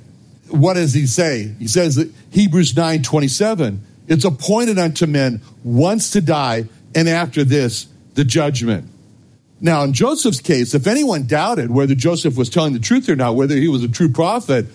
what 0.49 0.75
does 0.75 0.93
he 0.93 1.05
say? 1.05 1.53
He 1.59 1.67
says 1.67 1.95
that 1.95 2.11
Hebrews 2.31 2.75
9 2.75 3.03
27, 3.03 3.85
it's 4.07 4.25
appointed 4.25 4.79
unto 4.79 5.05
men 5.05 5.41
once 5.63 6.11
to 6.11 6.21
die, 6.21 6.65
and 6.95 7.09
after 7.09 7.43
this, 7.43 7.87
the 8.13 8.23
judgment. 8.23 8.89
Now, 9.59 9.83
in 9.83 9.93
Joseph's 9.93 10.39
case, 10.39 10.73
if 10.75 10.85
anyone 10.85 11.25
doubted 11.25 11.71
whether 11.71 11.95
Joseph 11.95 12.37
was 12.37 12.49
telling 12.49 12.73
the 12.73 12.79
truth 12.79 13.09
or 13.09 13.15
not, 13.15 13.35
whether 13.35 13.55
he 13.55 13.67
was 13.67 13.83
a 13.83 13.87
true 13.87 14.09
prophet, 14.09 14.67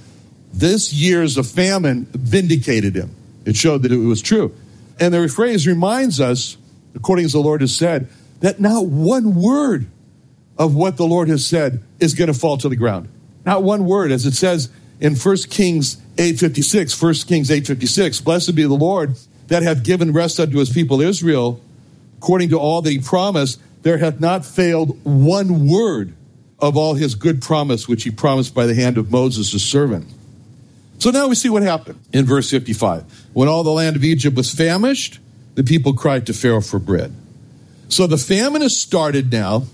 this 0.52 0.92
years 0.92 1.36
of 1.36 1.46
famine 1.46 2.06
vindicated 2.12 2.94
him. 2.94 3.14
It 3.44 3.56
showed 3.56 3.82
that 3.82 3.92
it 3.92 3.96
was 3.96 4.20
true. 4.20 4.54
And 5.00 5.14
the 5.14 5.28
phrase 5.28 5.66
reminds 5.66 6.20
us, 6.20 6.56
according 6.94 7.24
as 7.24 7.32
the 7.32 7.40
Lord 7.40 7.60
has 7.60 7.74
said, 7.74 8.08
that 8.40 8.60
not 8.60 8.86
one 8.86 9.34
word 9.34 9.86
of 10.58 10.74
what 10.74 10.96
the 10.96 11.06
Lord 11.06 11.28
has 11.28 11.46
said 11.46 11.82
is 11.98 12.14
going 12.14 12.28
to 12.28 12.38
fall 12.38 12.58
to 12.58 12.68
the 12.68 12.76
ground. 12.76 13.08
Not 13.44 13.62
one 13.62 13.86
word, 13.86 14.12
as 14.12 14.26
it 14.26 14.34
says 14.34 14.68
in 15.02 15.16
1 15.16 15.36
Kings 15.50 15.96
8.56, 16.16 17.02
1 17.02 17.14
Kings 17.26 17.50
8.56, 17.50 18.22
blessed 18.22 18.54
be 18.54 18.62
the 18.62 18.72
Lord 18.72 19.16
that 19.48 19.64
hath 19.64 19.82
given 19.82 20.12
rest 20.12 20.38
unto 20.38 20.58
his 20.58 20.70
people 20.70 21.00
Israel, 21.00 21.60
according 22.18 22.50
to 22.50 22.58
all 22.58 22.82
that 22.82 22.90
he 22.90 23.00
promised, 23.00 23.60
there 23.82 23.98
hath 23.98 24.20
not 24.20 24.46
failed 24.46 24.96
one 25.04 25.68
word 25.68 26.14
of 26.60 26.76
all 26.76 26.94
his 26.94 27.16
good 27.16 27.42
promise 27.42 27.88
which 27.88 28.04
he 28.04 28.12
promised 28.12 28.54
by 28.54 28.64
the 28.66 28.76
hand 28.76 28.96
of 28.96 29.10
Moses 29.10 29.50
his 29.50 29.64
servant. 29.64 30.06
So 31.00 31.10
now 31.10 31.26
we 31.26 31.34
see 31.34 31.48
what 31.48 31.64
happened 31.64 31.98
in 32.12 32.24
verse 32.24 32.48
55. 32.48 33.02
When 33.32 33.48
all 33.48 33.64
the 33.64 33.72
land 33.72 33.96
of 33.96 34.04
Egypt 34.04 34.36
was 34.36 34.54
famished, 34.54 35.18
the 35.56 35.64
people 35.64 35.94
cried 35.94 36.26
to 36.26 36.32
Pharaoh 36.32 36.60
for 36.60 36.78
bread. 36.78 37.12
So 37.88 38.06
the 38.06 38.18
famine 38.18 38.62
has 38.62 38.80
started 38.80 39.32
now, 39.32 39.64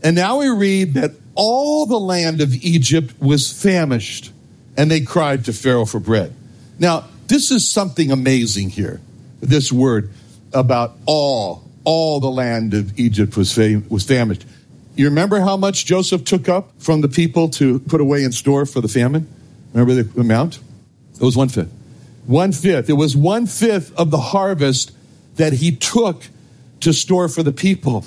and 0.00 0.14
now 0.14 0.38
we 0.38 0.48
read 0.48 0.94
that 0.94 1.10
all 1.34 1.86
the 1.86 1.98
land 1.98 2.40
of 2.40 2.54
Egypt 2.62 3.20
was 3.20 3.52
famished 3.52 4.30
and 4.76 4.90
they 4.90 5.00
cried 5.00 5.44
to 5.46 5.52
Pharaoh 5.52 5.84
for 5.84 6.00
bread. 6.00 6.34
Now, 6.78 7.04
this 7.28 7.50
is 7.50 7.68
something 7.68 8.10
amazing 8.10 8.70
here. 8.70 9.00
This 9.40 9.70
word 9.70 10.10
about 10.52 10.96
all, 11.06 11.64
all 11.84 12.20
the 12.20 12.30
land 12.30 12.74
of 12.74 12.98
Egypt 12.98 13.36
was, 13.36 13.52
fam- 13.52 13.86
was 13.88 14.04
famished. 14.04 14.44
You 14.96 15.06
remember 15.06 15.40
how 15.40 15.56
much 15.56 15.86
Joseph 15.86 16.24
took 16.24 16.48
up 16.48 16.72
from 16.78 17.00
the 17.00 17.08
people 17.08 17.48
to 17.50 17.78
put 17.80 18.00
away 18.00 18.24
in 18.24 18.32
store 18.32 18.66
for 18.66 18.80
the 18.80 18.88
famine? 18.88 19.28
Remember 19.72 20.02
the 20.02 20.20
amount? 20.20 20.58
It 21.14 21.22
was 21.22 21.36
one 21.36 21.48
fifth. 21.48 21.72
One 22.26 22.52
fifth. 22.52 22.90
It 22.90 22.94
was 22.94 23.16
one 23.16 23.46
fifth 23.46 23.94
of 23.96 24.10
the 24.10 24.18
harvest 24.18 24.92
that 25.36 25.54
he 25.54 25.74
took 25.74 26.24
to 26.80 26.92
store 26.92 27.28
for 27.28 27.42
the 27.42 27.52
people. 27.52 28.04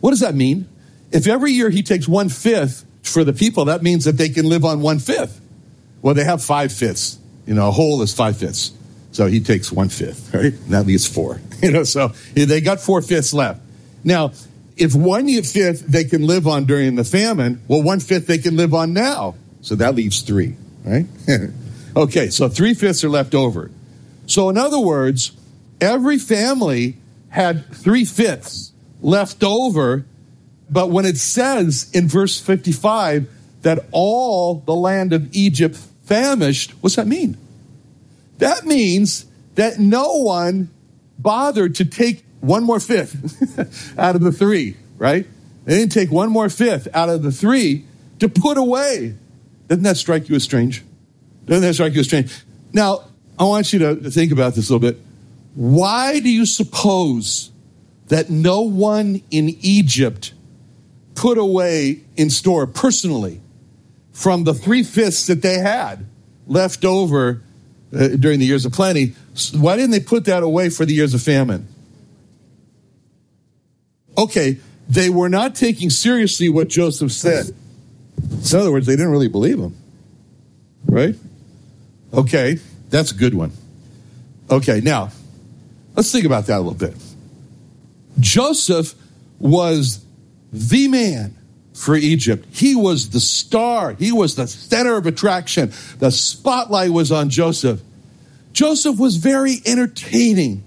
What 0.00 0.10
does 0.10 0.20
that 0.20 0.34
mean? 0.34 0.68
If 1.10 1.26
every 1.26 1.52
year 1.52 1.70
he 1.70 1.82
takes 1.82 2.08
one 2.08 2.28
fifth 2.28 2.84
for 3.02 3.24
the 3.24 3.32
people, 3.32 3.66
that 3.66 3.82
means 3.82 4.04
that 4.04 4.12
they 4.12 4.28
can 4.28 4.48
live 4.48 4.64
on 4.64 4.80
one 4.80 4.98
fifth. 4.98 5.40
Well, 6.04 6.12
they 6.12 6.24
have 6.24 6.44
five 6.44 6.70
fifths. 6.70 7.18
You 7.46 7.54
know, 7.54 7.68
a 7.68 7.70
whole 7.70 8.02
is 8.02 8.12
five 8.12 8.36
fifths. 8.36 8.72
So 9.12 9.26
he 9.26 9.40
takes 9.40 9.72
one 9.72 9.88
fifth, 9.88 10.34
right? 10.34 10.52
And 10.52 10.68
that 10.68 10.86
leaves 10.86 11.06
four. 11.06 11.40
You 11.62 11.70
know, 11.70 11.84
so 11.84 12.08
they 12.34 12.60
got 12.60 12.78
four 12.78 13.00
fifths 13.00 13.32
left. 13.32 13.62
Now, 14.04 14.32
if 14.76 14.94
one 14.94 15.26
fifth 15.42 15.86
they 15.86 16.04
can 16.04 16.26
live 16.26 16.46
on 16.46 16.66
during 16.66 16.96
the 16.96 17.04
famine, 17.04 17.62
well, 17.68 17.82
one 17.82 18.00
fifth 18.00 18.26
they 18.26 18.36
can 18.36 18.54
live 18.54 18.74
on 18.74 18.92
now. 18.92 19.34
So 19.62 19.74
that 19.76 19.94
leaves 19.94 20.20
three, 20.20 20.56
right? 20.84 21.06
okay, 21.96 22.28
so 22.28 22.50
three 22.50 22.74
fifths 22.74 23.02
are 23.02 23.08
left 23.08 23.34
over. 23.34 23.70
So, 24.26 24.50
in 24.50 24.58
other 24.58 24.78
words, 24.78 25.32
every 25.80 26.18
family 26.18 26.98
had 27.30 27.74
three 27.74 28.04
fifths 28.04 28.72
left 29.00 29.42
over. 29.42 30.04
But 30.68 30.90
when 30.90 31.06
it 31.06 31.16
says 31.16 31.90
in 31.94 32.08
verse 32.08 32.38
55 32.38 33.26
that 33.62 33.86
all 33.90 34.56
the 34.56 34.74
land 34.74 35.14
of 35.14 35.34
Egypt 35.34 35.78
famished, 36.04 36.72
what's 36.80 36.96
that 36.96 37.06
mean? 37.06 37.36
That 38.38 38.64
means 38.64 39.26
that 39.54 39.78
no 39.78 40.14
one 40.22 40.70
bothered 41.18 41.76
to 41.76 41.84
take 41.84 42.24
one 42.40 42.64
more 42.64 42.80
fifth 42.80 43.98
out 43.98 44.14
of 44.14 44.20
the 44.20 44.32
three, 44.32 44.76
right? 44.98 45.26
They 45.64 45.78
didn't 45.78 45.92
take 45.92 46.10
one 46.10 46.30
more 46.30 46.48
fifth 46.48 46.88
out 46.94 47.08
of 47.08 47.22
the 47.22 47.32
three 47.32 47.84
to 48.18 48.28
put 48.28 48.58
away. 48.58 49.14
Doesn't 49.68 49.84
that 49.84 49.96
strike 49.96 50.28
you 50.28 50.36
as 50.36 50.44
strange? 50.44 50.82
Doesn't 51.46 51.62
that 51.62 51.74
strike 51.74 51.94
you 51.94 52.00
as 52.00 52.06
strange? 52.06 52.32
Now, 52.72 53.04
I 53.38 53.44
want 53.44 53.72
you 53.72 53.78
to 53.80 54.10
think 54.10 54.32
about 54.32 54.54
this 54.54 54.68
a 54.68 54.72
little 54.74 54.90
bit. 54.90 55.00
Why 55.54 56.20
do 56.20 56.28
you 56.28 56.46
suppose 56.46 57.50
that 58.08 58.28
no 58.28 58.62
one 58.62 59.22
in 59.30 59.56
Egypt 59.60 60.34
put 61.14 61.38
away 61.38 62.02
in 62.16 62.28
store 62.28 62.66
personally 62.66 63.40
from 64.14 64.44
the 64.44 64.54
three 64.54 64.82
fifths 64.82 65.26
that 65.26 65.42
they 65.42 65.58
had 65.58 66.06
left 66.46 66.84
over 66.84 67.42
uh, 67.94 68.08
during 68.08 68.38
the 68.38 68.46
years 68.46 68.64
of 68.64 68.72
plenty? 68.72 69.14
Why 69.52 69.76
didn't 69.76 69.90
they 69.90 70.00
put 70.00 70.24
that 70.24 70.42
away 70.42 70.70
for 70.70 70.86
the 70.86 70.94
years 70.94 71.12
of 71.12 71.20
famine? 71.20 71.68
Okay, 74.16 74.58
they 74.88 75.10
were 75.10 75.28
not 75.28 75.54
taking 75.54 75.90
seriously 75.90 76.48
what 76.48 76.68
Joseph 76.68 77.12
said. 77.12 77.50
In 78.16 78.58
other 78.58 78.70
words, 78.70 78.86
they 78.86 78.94
didn't 78.94 79.10
really 79.10 79.28
believe 79.28 79.58
him. 79.58 79.76
Right? 80.86 81.16
Okay, 82.12 82.60
that's 82.90 83.10
a 83.10 83.14
good 83.14 83.34
one. 83.34 83.50
Okay, 84.48 84.80
now, 84.80 85.10
let's 85.96 86.12
think 86.12 86.24
about 86.24 86.46
that 86.46 86.58
a 86.58 86.60
little 86.60 86.74
bit. 86.74 86.94
Joseph 88.20 88.94
was 89.40 90.04
the 90.52 90.86
man 90.86 91.34
for 91.74 91.96
Egypt. 91.96 92.46
He 92.52 92.74
was 92.74 93.10
the 93.10 93.20
star, 93.20 93.92
he 93.94 94.12
was 94.12 94.36
the 94.36 94.46
center 94.46 94.96
of 94.96 95.06
attraction. 95.06 95.72
The 95.98 96.10
spotlight 96.10 96.90
was 96.90 97.12
on 97.12 97.28
Joseph. 97.30 97.80
Joseph 98.52 98.98
was 98.98 99.16
very 99.16 99.60
entertaining 99.66 100.62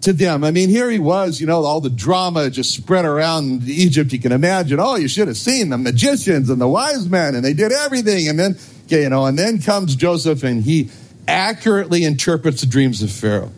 to 0.00 0.14
them. 0.14 0.42
I 0.42 0.50
mean, 0.50 0.70
here 0.70 0.90
he 0.90 0.98
was, 0.98 1.40
you 1.40 1.46
know, 1.46 1.62
all 1.64 1.82
the 1.82 1.90
drama 1.90 2.48
just 2.48 2.74
spread 2.74 3.04
around 3.04 3.68
Egypt. 3.68 4.12
You 4.12 4.18
can 4.18 4.32
imagine, 4.32 4.80
oh, 4.80 4.96
you 4.96 5.08
should 5.08 5.28
have 5.28 5.36
seen 5.36 5.68
the 5.68 5.76
magicians 5.76 6.48
and 6.48 6.58
the 6.58 6.68
wise 6.68 7.06
men, 7.06 7.34
and 7.34 7.44
they 7.44 7.52
did 7.52 7.72
everything. 7.72 8.28
And 8.28 8.38
then, 8.38 8.56
you 8.88 9.10
know, 9.10 9.26
and 9.26 9.38
then 9.38 9.60
comes 9.60 9.94
Joseph 9.94 10.42
and 10.42 10.62
he 10.62 10.90
accurately 11.28 12.04
interprets 12.04 12.62
the 12.62 12.66
dreams 12.66 13.02
of 13.02 13.12
Pharaoh. 13.12 13.52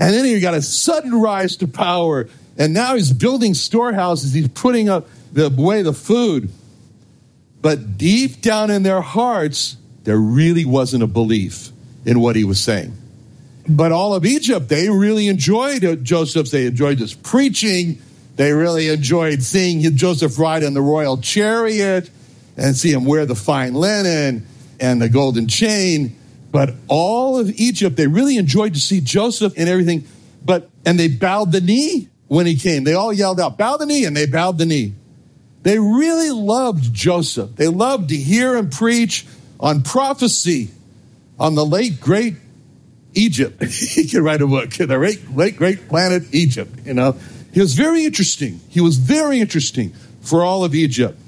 And 0.00 0.14
then 0.14 0.24
he 0.24 0.40
got 0.40 0.54
a 0.54 0.62
sudden 0.62 1.14
rise 1.20 1.56
to 1.56 1.68
power. 1.68 2.28
And 2.56 2.72
now 2.72 2.94
he's 2.94 3.12
building 3.12 3.52
storehouses. 3.54 4.32
He's 4.32 4.48
putting 4.48 4.88
up 4.88 5.06
the 5.32 5.48
way 5.50 5.82
the 5.82 5.92
food. 5.92 6.50
But 7.60 7.96
deep 7.96 8.40
down 8.40 8.70
in 8.70 8.82
their 8.82 9.00
hearts, 9.00 9.76
there 10.04 10.16
really 10.18 10.64
wasn't 10.64 11.02
a 11.02 11.06
belief 11.06 11.70
in 12.04 12.20
what 12.20 12.36
he 12.36 12.44
was 12.44 12.60
saying. 12.60 12.96
But 13.68 13.92
all 13.92 14.14
of 14.14 14.24
Egypt, 14.26 14.68
they 14.68 14.88
really 14.90 15.28
enjoyed 15.28 16.04
Joseph. 16.04 16.50
They 16.50 16.66
enjoyed 16.66 16.98
his 16.98 17.14
preaching. 17.14 18.02
They 18.34 18.52
really 18.52 18.88
enjoyed 18.88 19.42
seeing 19.42 19.80
Joseph 19.96 20.38
ride 20.38 20.62
in 20.64 20.74
the 20.74 20.80
royal 20.80 21.18
chariot 21.18 22.10
and 22.56 22.76
see 22.76 22.92
him 22.92 23.04
wear 23.04 23.24
the 23.26 23.36
fine 23.36 23.74
linen 23.74 24.46
and 24.80 25.00
the 25.00 25.08
golden 25.08 25.46
chain. 25.46 26.16
But 26.50 26.74
all 26.88 27.38
of 27.38 27.50
Egypt, 27.50 27.96
they 27.96 28.08
really 28.08 28.36
enjoyed 28.36 28.74
to 28.74 28.80
see 28.80 29.00
Joseph 29.00 29.54
and 29.56 29.68
everything. 29.68 30.06
But, 30.44 30.68
and 30.84 30.98
they 30.98 31.08
bowed 31.08 31.52
the 31.52 31.60
knee 31.60 32.08
when 32.26 32.46
he 32.46 32.56
came. 32.56 32.82
They 32.82 32.94
all 32.94 33.12
yelled 33.12 33.38
out, 33.38 33.56
bow 33.56 33.76
the 33.76 33.86
knee, 33.86 34.04
and 34.04 34.16
they 34.16 34.26
bowed 34.26 34.58
the 34.58 34.66
knee. 34.66 34.94
They 35.62 35.78
really 35.78 36.30
loved 36.30 36.92
Joseph. 36.92 37.54
They 37.56 37.68
loved 37.68 38.08
to 38.08 38.16
hear 38.16 38.56
him 38.56 38.70
preach 38.70 39.26
on 39.60 39.82
prophecy 39.82 40.70
on 41.38 41.54
the 41.54 41.64
late, 41.64 42.00
great 42.00 42.36
Egypt. 43.14 43.62
he 43.64 44.08
could 44.08 44.22
write 44.22 44.42
a 44.42 44.46
book, 44.46 44.70
the 44.70 44.98
late, 44.98 45.36
late, 45.36 45.56
great 45.56 45.88
planet 45.88 46.24
Egypt, 46.32 46.72
you 46.84 46.94
know. 46.94 47.16
He 47.52 47.60
was 47.60 47.74
very 47.74 48.04
interesting. 48.04 48.60
He 48.68 48.80
was 48.80 48.96
very 48.96 49.40
interesting 49.40 49.90
for 50.22 50.42
all 50.42 50.64
of 50.64 50.74
Egypt. 50.74 51.18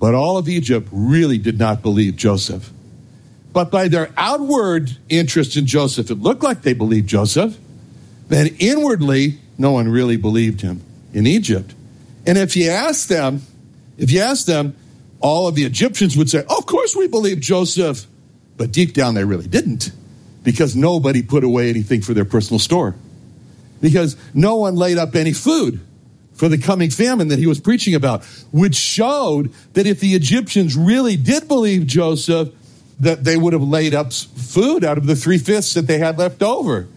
But 0.00 0.14
all 0.14 0.38
of 0.38 0.48
Egypt 0.48 0.88
really 0.90 1.38
did 1.38 1.58
not 1.58 1.82
believe 1.82 2.16
Joseph. 2.16 2.72
But 3.52 3.70
by 3.70 3.88
their 3.88 4.10
outward 4.16 4.96
interest 5.08 5.56
in 5.56 5.66
Joseph, 5.66 6.10
it 6.10 6.16
looked 6.16 6.42
like 6.42 6.62
they 6.62 6.72
believed 6.72 7.08
Joseph. 7.08 7.56
Then 8.28 8.56
inwardly, 8.58 9.38
no 9.58 9.72
one 9.72 9.88
really 9.88 10.16
believed 10.16 10.62
him 10.62 10.82
in 11.12 11.26
Egypt. 11.26 11.74
And 12.26 12.38
if 12.38 12.56
you 12.56 12.70
ask 12.70 13.08
them, 13.08 13.42
if 13.98 14.10
you 14.10 14.20
ask 14.20 14.46
them, 14.46 14.74
all 15.20 15.46
of 15.46 15.54
the 15.54 15.64
Egyptians 15.64 16.16
would 16.16 16.28
say, 16.28 16.40
Of 16.40 16.66
course 16.66 16.96
we 16.96 17.08
believe 17.08 17.40
Joseph. 17.40 18.06
But 18.56 18.72
deep 18.72 18.92
down, 18.92 19.14
they 19.14 19.24
really 19.24 19.48
didn't 19.48 19.90
because 20.42 20.76
nobody 20.76 21.22
put 21.22 21.44
away 21.44 21.70
anything 21.70 22.02
for 22.02 22.14
their 22.14 22.24
personal 22.24 22.58
store. 22.58 22.94
Because 23.80 24.16
no 24.34 24.56
one 24.56 24.76
laid 24.76 24.98
up 24.98 25.14
any 25.14 25.32
food 25.32 25.80
for 26.34 26.48
the 26.48 26.58
coming 26.58 26.90
famine 26.90 27.28
that 27.28 27.38
he 27.38 27.46
was 27.46 27.60
preaching 27.60 27.94
about, 27.94 28.24
which 28.52 28.74
showed 28.74 29.52
that 29.74 29.86
if 29.86 30.00
the 30.00 30.14
Egyptians 30.14 30.76
really 30.76 31.16
did 31.16 31.48
believe 31.48 31.86
Joseph, 31.86 32.50
that 33.00 33.24
they 33.24 33.36
would 33.36 33.52
have 33.52 33.62
laid 33.62 33.94
up 33.94 34.12
food 34.12 34.84
out 34.84 34.98
of 34.98 35.06
the 35.06 35.16
three 35.16 35.38
fifths 35.38 35.74
that 35.74 35.86
they 35.86 35.98
had 35.98 36.18
left 36.18 36.42
over. 36.42 36.88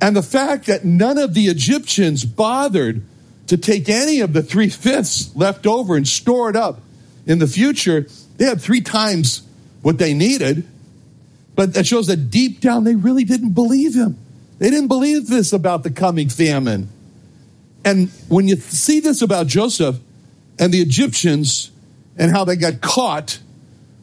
And 0.00 0.16
the 0.16 0.22
fact 0.22 0.66
that 0.66 0.84
none 0.84 1.18
of 1.18 1.34
the 1.34 1.46
Egyptians 1.46 2.24
bothered 2.24 3.02
to 3.46 3.56
take 3.56 3.88
any 3.88 4.20
of 4.20 4.32
the 4.32 4.42
three 4.42 4.68
fifths 4.68 5.34
left 5.36 5.66
over 5.66 5.96
and 5.96 6.06
store 6.06 6.48
it 6.50 6.56
up 6.56 6.80
in 7.26 7.38
the 7.38 7.46
future, 7.46 8.06
they 8.36 8.44
had 8.44 8.60
three 8.60 8.80
times 8.80 9.42
what 9.82 9.98
they 9.98 10.14
needed. 10.14 10.66
But 11.54 11.74
that 11.74 11.86
shows 11.86 12.06
that 12.06 12.30
deep 12.30 12.60
down 12.60 12.84
they 12.84 12.94
really 12.94 13.24
didn't 13.24 13.52
believe 13.52 13.94
him. 13.94 14.18
They 14.58 14.70
didn't 14.70 14.88
believe 14.88 15.26
this 15.26 15.52
about 15.52 15.82
the 15.82 15.90
coming 15.90 16.28
famine. 16.28 16.88
And 17.84 18.10
when 18.28 18.48
you 18.48 18.56
see 18.56 19.00
this 19.00 19.22
about 19.22 19.48
Joseph 19.48 19.98
and 20.58 20.72
the 20.72 20.80
Egyptians 20.80 21.70
and 22.16 22.30
how 22.30 22.44
they 22.44 22.56
got 22.56 22.80
caught 22.80 23.40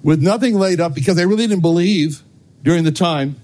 with 0.03 0.21
nothing 0.21 0.55
laid 0.55 0.79
up 0.79 0.93
because 0.93 1.15
they 1.15 1.25
really 1.25 1.47
didn't 1.47 1.61
believe 1.61 2.21
during 2.63 2.83
the 2.83 2.91
time, 2.91 3.37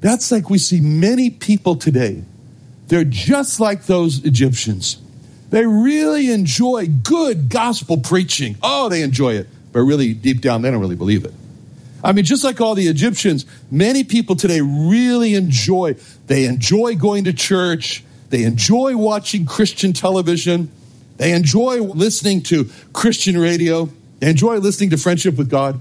that's 0.00 0.32
like 0.32 0.50
we 0.50 0.58
see 0.58 0.80
many 0.80 1.30
people 1.30 1.76
today. 1.76 2.24
They're 2.92 3.04
just 3.04 3.58
like 3.58 3.86
those 3.86 4.22
Egyptians. 4.22 4.98
They 5.48 5.64
really 5.64 6.30
enjoy 6.30 6.88
good 6.88 7.48
gospel 7.48 7.96
preaching. 7.96 8.56
Oh, 8.62 8.90
they 8.90 9.00
enjoy 9.00 9.36
it. 9.36 9.48
But 9.72 9.80
really, 9.80 10.12
deep 10.12 10.42
down, 10.42 10.60
they 10.60 10.70
don't 10.70 10.78
really 10.78 10.94
believe 10.94 11.24
it. 11.24 11.32
I 12.04 12.12
mean, 12.12 12.26
just 12.26 12.44
like 12.44 12.60
all 12.60 12.74
the 12.74 12.88
Egyptians, 12.88 13.46
many 13.70 14.04
people 14.04 14.36
today 14.36 14.60
really 14.60 15.32
enjoy, 15.32 15.94
they 16.26 16.44
enjoy 16.44 16.94
going 16.96 17.24
to 17.24 17.32
church. 17.32 18.04
They 18.28 18.44
enjoy 18.44 18.94
watching 18.94 19.46
Christian 19.46 19.94
television. 19.94 20.70
They 21.16 21.32
enjoy 21.32 21.80
listening 21.80 22.42
to 22.42 22.68
Christian 22.92 23.38
radio. 23.38 23.88
They 24.18 24.28
enjoy 24.28 24.58
listening 24.58 24.90
to 24.90 24.98
Friendship 24.98 25.38
with 25.38 25.48
God. 25.48 25.80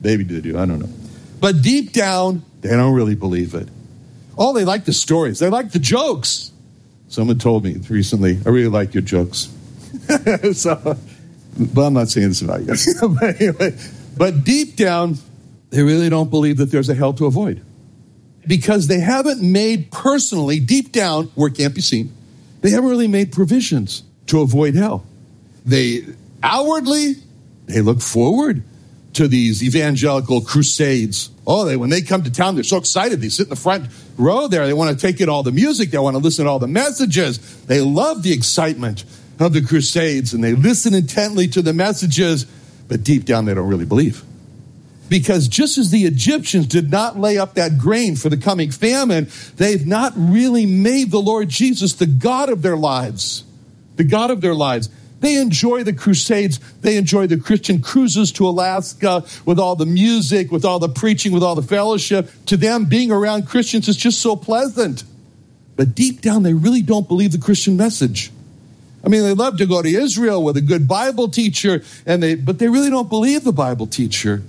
Maybe 0.00 0.24
they 0.24 0.40
do, 0.40 0.58
I 0.58 0.66
don't 0.66 0.80
know. 0.80 0.90
But 1.38 1.62
deep 1.62 1.92
down, 1.92 2.42
they 2.62 2.70
don't 2.70 2.94
really 2.94 3.14
believe 3.14 3.54
it. 3.54 3.68
Oh, 4.38 4.52
they 4.52 4.64
like 4.64 4.84
the 4.84 4.92
stories, 4.92 5.40
they 5.40 5.50
like 5.50 5.72
the 5.72 5.80
jokes. 5.80 6.52
Someone 7.08 7.38
told 7.38 7.64
me 7.64 7.76
recently, 7.90 8.38
I 8.46 8.50
really 8.50 8.68
like 8.68 8.94
your 8.94 9.02
jokes. 9.02 9.52
so, 10.52 10.96
but 11.58 11.82
I'm 11.82 11.94
not 11.94 12.08
saying 12.08 12.28
this 12.28 12.42
about 12.42 12.60
you. 12.60 12.74
but, 13.08 13.40
anyway, 13.40 13.76
but 14.16 14.44
deep 14.44 14.76
down, 14.76 15.16
they 15.70 15.82
really 15.82 16.08
don't 16.08 16.30
believe 16.30 16.58
that 16.58 16.70
there's 16.70 16.88
a 16.88 16.94
hell 16.94 17.12
to 17.14 17.26
avoid 17.26 17.64
because 18.48 18.86
they 18.86 18.98
haven't 19.00 19.42
made 19.42 19.90
personally, 19.90 20.58
deep 20.58 20.90
down, 20.90 21.26
where 21.34 21.48
it 21.48 21.54
can't 21.54 21.74
be 21.74 21.82
seen, 21.82 22.12
they 22.62 22.70
haven't 22.70 22.88
really 22.88 23.06
made 23.06 23.30
provisions 23.30 24.02
to 24.26 24.40
avoid 24.40 24.74
hell. 24.74 25.04
They 25.66 26.04
outwardly, 26.42 27.16
they 27.66 27.82
look 27.82 28.00
forward 28.00 28.62
to 29.12 29.28
these 29.28 29.62
evangelical 29.62 30.40
crusades. 30.40 31.30
Oh, 31.46 31.64
they 31.64 31.76
when 31.76 31.90
they 31.90 32.00
come 32.00 32.22
to 32.22 32.30
town, 32.30 32.54
they're 32.54 32.64
so 32.64 32.78
excited. 32.78 33.20
They 33.20 33.28
sit 33.28 33.44
in 33.44 33.50
the 33.50 33.56
front 33.56 33.88
row 34.18 34.48
there. 34.48 34.66
They 34.66 34.74
want 34.74 34.98
to 34.98 35.06
take 35.06 35.20
in 35.20 35.28
all 35.28 35.42
the 35.42 35.52
music. 35.52 35.90
They 35.90 35.98
want 35.98 36.14
to 36.14 36.22
listen 36.22 36.44
to 36.44 36.50
all 36.50 36.58
the 36.58 36.66
messages. 36.66 37.38
They 37.64 37.80
love 37.80 38.22
the 38.22 38.32
excitement 38.32 39.04
of 39.38 39.52
the 39.52 39.62
crusades 39.62 40.34
and 40.34 40.42
they 40.42 40.54
listen 40.54 40.94
intently 40.94 41.48
to 41.48 41.62
the 41.62 41.72
messages, 41.72 42.44
but 42.88 43.04
deep 43.04 43.24
down 43.24 43.44
they 43.44 43.54
don't 43.54 43.68
really 43.68 43.86
believe. 43.86 44.24
Because 45.08 45.48
just 45.48 45.78
as 45.78 45.90
the 45.90 46.04
Egyptians 46.04 46.66
did 46.66 46.90
not 46.90 47.18
lay 47.18 47.38
up 47.38 47.54
that 47.54 47.78
grain 47.78 48.14
for 48.16 48.28
the 48.28 48.36
coming 48.36 48.70
famine, 48.70 49.28
they've 49.56 49.86
not 49.86 50.12
really 50.16 50.66
made 50.66 51.10
the 51.10 51.20
Lord 51.20 51.48
Jesus 51.48 51.94
the 51.94 52.06
God 52.06 52.50
of 52.50 52.60
their 52.60 52.76
lives. 52.76 53.44
The 53.96 54.04
God 54.04 54.30
of 54.30 54.42
their 54.42 54.54
lives. 54.54 54.90
They 55.20 55.36
enjoy 55.36 55.82
the 55.82 55.92
crusades. 55.92 56.60
They 56.80 56.96
enjoy 56.96 57.26
the 57.26 57.38
Christian 57.38 57.80
cruises 57.80 58.30
to 58.32 58.48
Alaska 58.48 59.24
with 59.44 59.58
all 59.58 59.74
the 59.74 59.86
music, 59.86 60.52
with 60.52 60.64
all 60.64 60.78
the 60.78 60.88
preaching, 60.88 61.32
with 61.32 61.42
all 61.42 61.54
the 61.54 61.62
fellowship. 61.62 62.30
To 62.46 62.56
them, 62.56 62.84
being 62.84 63.10
around 63.10 63.48
Christians 63.48 63.88
is 63.88 63.96
just 63.96 64.20
so 64.20 64.36
pleasant. 64.36 65.04
But 65.76 65.94
deep 65.94 66.20
down, 66.20 66.42
they 66.42 66.54
really 66.54 66.82
don't 66.82 67.08
believe 67.08 67.32
the 67.32 67.38
Christian 67.38 67.76
message. 67.76 68.30
I 69.04 69.08
mean, 69.08 69.22
they 69.22 69.32
love 69.32 69.58
to 69.58 69.66
go 69.66 69.80
to 69.80 69.88
Israel 69.88 70.42
with 70.42 70.56
a 70.56 70.60
good 70.60 70.88
Bible 70.88 71.28
teacher, 71.28 71.82
and 72.04 72.22
they, 72.22 72.34
but 72.34 72.58
they 72.58 72.68
really 72.68 72.90
don't 72.90 73.08
believe 73.08 73.44
the 73.44 73.52
Bible 73.52 73.86
teacher. 73.86 74.42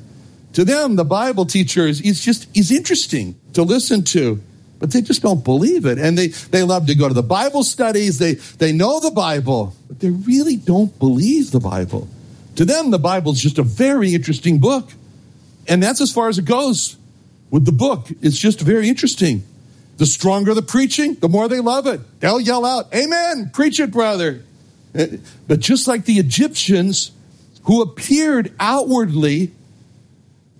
To 0.53 0.65
them, 0.65 0.95
the 0.95 1.05
Bible 1.05 1.45
teacher 1.45 1.85
is 1.85 1.99
he's 1.99 2.23
just 2.23 2.47
is 2.57 2.71
interesting 2.71 3.39
to 3.53 3.61
listen 3.61 4.03
to, 4.05 4.41
but 4.79 4.91
they 4.91 5.01
just 5.01 5.21
don't 5.21 5.43
believe 5.43 5.85
it. 5.85 5.97
And 5.97 6.17
they, 6.17 6.27
they 6.27 6.63
love 6.63 6.87
to 6.87 6.95
go 6.95 7.07
to 7.07 7.13
the 7.13 7.21
Bible 7.23 7.63
studies. 7.63 8.17
They 8.17 8.33
they 8.33 8.71
know 8.71 8.99
the 8.99 9.11
Bible, 9.11 9.75
but 9.87 9.99
they 9.99 10.09
really 10.09 10.55
don't 10.55 10.97
believe 10.99 11.51
the 11.51 11.59
Bible. 11.59 12.07
To 12.55 12.65
them, 12.65 12.91
the 12.91 12.99
Bible 12.99 13.33
is 13.33 13.41
just 13.41 13.57
a 13.57 13.63
very 13.63 14.13
interesting 14.13 14.59
book. 14.59 14.89
And 15.67 15.83
that's 15.83 16.01
as 16.01 16.11
far 16.11 16.29
as 16.29 16.37
it 16.39 16.45
goes 16.45 16.97
with 17.51 17.65
the 17.65 17.71
book. 17.71 18.07
It's 18.21 18.37
just 18.37 18.59
very 18.61 18.89
interesting. 18.89 19.43
The 19.97 20.05
stronger 20.05 20.53
the 20.53 20.61
preaching, 20.61 21.15
the 21.15 21.29
more 21.29 21.47
they 21.47 21.59
love 21.59 21.85
it. 21.85 22.01
They'll 22.21 22.39
yell 22.39 22.65
out, 22.65 22.93
Amen, 22.95 23.51
preach 23.53 23.79
it, 23.79 23.91
brother. 23.91 24.43
Uh, 24.97 25.05
but 25.47 25.59
just 25.59 25.87
like 25.87 26.05
the 26.05 26.17
Egyptians 26.17 27.11
who 27.63 27.81
appeared 27.81 28.53
outwardly 28.59 29.51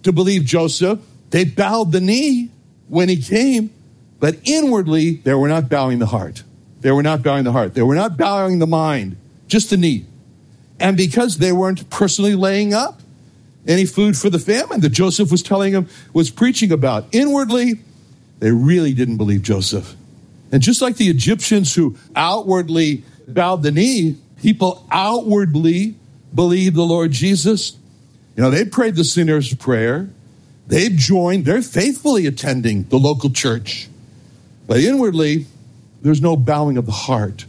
to 0.04 0.12
believe 0.12 0.44
Joseph, 0.44 1.00
they 1.32 1.46
bowed 1.46 1.92
the 1.92 2.02
knee 2.02 2.50
when 2.88 3.10
he 3.10 3.22
came, 3.22 3.72
but 4.20 4.38
inwardly 4.44 5.16
they 5.16 5.34
were 5.34 5.48
not 5.48 5.70
bowing 5.70 6.00
the 6.00 6.08
heart. 6.08 6.44
They 6.82 6.92
were 6.92 7.04
not 7.04 7.24
bowing 7.24 7.44
the 7.44 7.52
heart. 7.52 7.74
They 7.74 7.82
were 7.82 7.96
not 7.96 8.18
bowing 8.18 8.60
the 8.60 8.68
mind, 8.68 9.18
just 9.48 9.70
the 9.70 9.78
knee. 9.78 10.06
And 10.80 10.96
because 10.96 11.38
they 11.38 11.52
weren't 11.52 11.90
personally 11.90 12.36
laying 12.36 12.74
up 12.74 13.02
any 13.68 13.86
food 13.86 14.18
for 14.18 14.30
the 14.30 14.40
famine 14.40 14.80
that 14.82 14.90
Joseph 14.90 15.30
was 15.32 15.44
telling 15.44 15.74
them, 15.74 15.90
was 16.14 16.30
preaching 16.30 16.72
about, 16.72 17.06
inwardly, 17.12 17.82
they 18.40 18.52
really 18.52 18.94
didn't 18.94 19.18
believe 19.18 19.42
Joseph. 19.42 19.96
And 20.52 20.62
just 20.62 20.82
like 20.82 20.96
the 20.96 21.10
Egyptians 21.10 21.76
who 21.76 21.98
outwardly 22.16 23.04
bowed 23.28 23.62
the 23.62 23.72
knee, 23.72 24.16
people 24.42 24.86
outwardly 24.90 25.96
believed 26.34 26.76
the 26.76 26.84
Lord 26.84 27.12
Jesus. 27.12 27.78
You 28.36 28.44
know, 28.44 28.50
they 28.50 28.64
prayed 28.66 28.96
the 28.96 29.04
sinner's 29.04 29.54
prayer. 29.54 30.10
They've 30.68 30.96
joined, 30.96 31.46
they're 31.46 31.62
faithfully 31.62 32.26
attending 32.26 32.84
the 32.86 32.98
local 32.98 33.30
church. 33.30 33.89
But 34.70 34.82
inwardly, 34.82 35.48
there's 36.04 36.22
no 36.22 36.36
bowing 36.36 36.78
of 36.78 36.86
the 36.86 36.92
heart. 36.92 37.46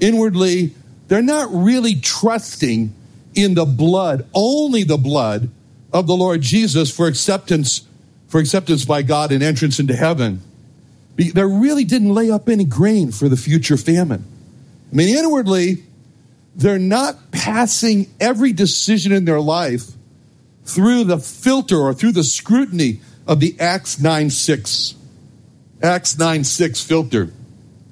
Inwardly, 0.00 0.72
they're 1.06 1.20
not 1.20 1.50
really 1.52 1.96
trusting 1.96 2.94
in 3.34 3.52
the 3.52 3.66
blood, 3.66 4.26
only 4.32 4.82
the 4.82 4.96
blood 4.96 5.50
of 5.92 6.06
the 6.06 6.16
Lord 6.16 6.40
Jesus 6.40 6.90
for 6.90 7.06
acceptance, 7.06 7.86
for 8.26 8.40
acceptance 8.40 8.86
by 8.86 9.02
God 9.02 9.32
and 9.32 9.42
entrance 9.42 9.78
into 9.80 9.94
heaven. 9.94 10.40
They 11.16 11.44
really 11.44 11.84
didn't 11.84 12.14
lay 12.14 12.30
up 12.30 12.48
any 12.48 12.64
grain 12.64 13.12
for 13.12 13.28
the 13.28 13.36
future 13.36 13.76
famine. 13.76 14.24
I 14.90 14.96
mean, 14.96 15.14
inwardly, 15.14 15.82
they're 16.56 16.78
not 16.78 17.32
passing 17.32 18.10
every 18.18 18.54
decision 18.54 19.12
in 19.12 19.26
their 19.26 19.40
life 19.40 19.90
through 20.64 21.04
the 21.04 21.18
filter 21.18 21.76
or 21.76 21.92
through 21.92 22.12
the 22.12 22.24
scrutiny 22.24 23.02
of 23.26 23.40
the 23.40 23.60
Acts 23.60 24.00
9 24.00 24.30
6. 24.30 24.94
Acts 25.82 26.18
9 26.18 26.44
6 26.44 26.84
filter. 26.84 27.30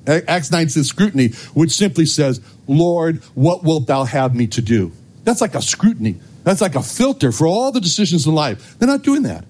Acts 0.06 0.50
9 0.50 0.68
6 0.68 0.86
scrutiny, 0.86 1.28
which 1.54 1.72
simply 1.72 2.06
says, 2.06 2.40
Lord, 2.66 3.22
what 3.34 3.64
wilt 3.64 3.86
thou 3.86 4.04
have 4.04 4.34
me 4.34 4.46
to 4.48 4.62
do? 4.62 4.92
That's 5.24 5.40
like 5.40 5.54
a 5.54 5.62
scrutiny. 5.62 6.20
That's 6.44 6.60
like 6.60 6.74
a 6.74 6.82
filter 6.82 7.32
for 7.32 7.46
all 7.46 7.72
the 7.72 7.80
decisions 7.80 8.26
in 8.26 8.34
life. 8.34 8.78
They're 8.78 8.88
not 8.88 9.02
doing 9.02 9.22
that. 9.22 9.44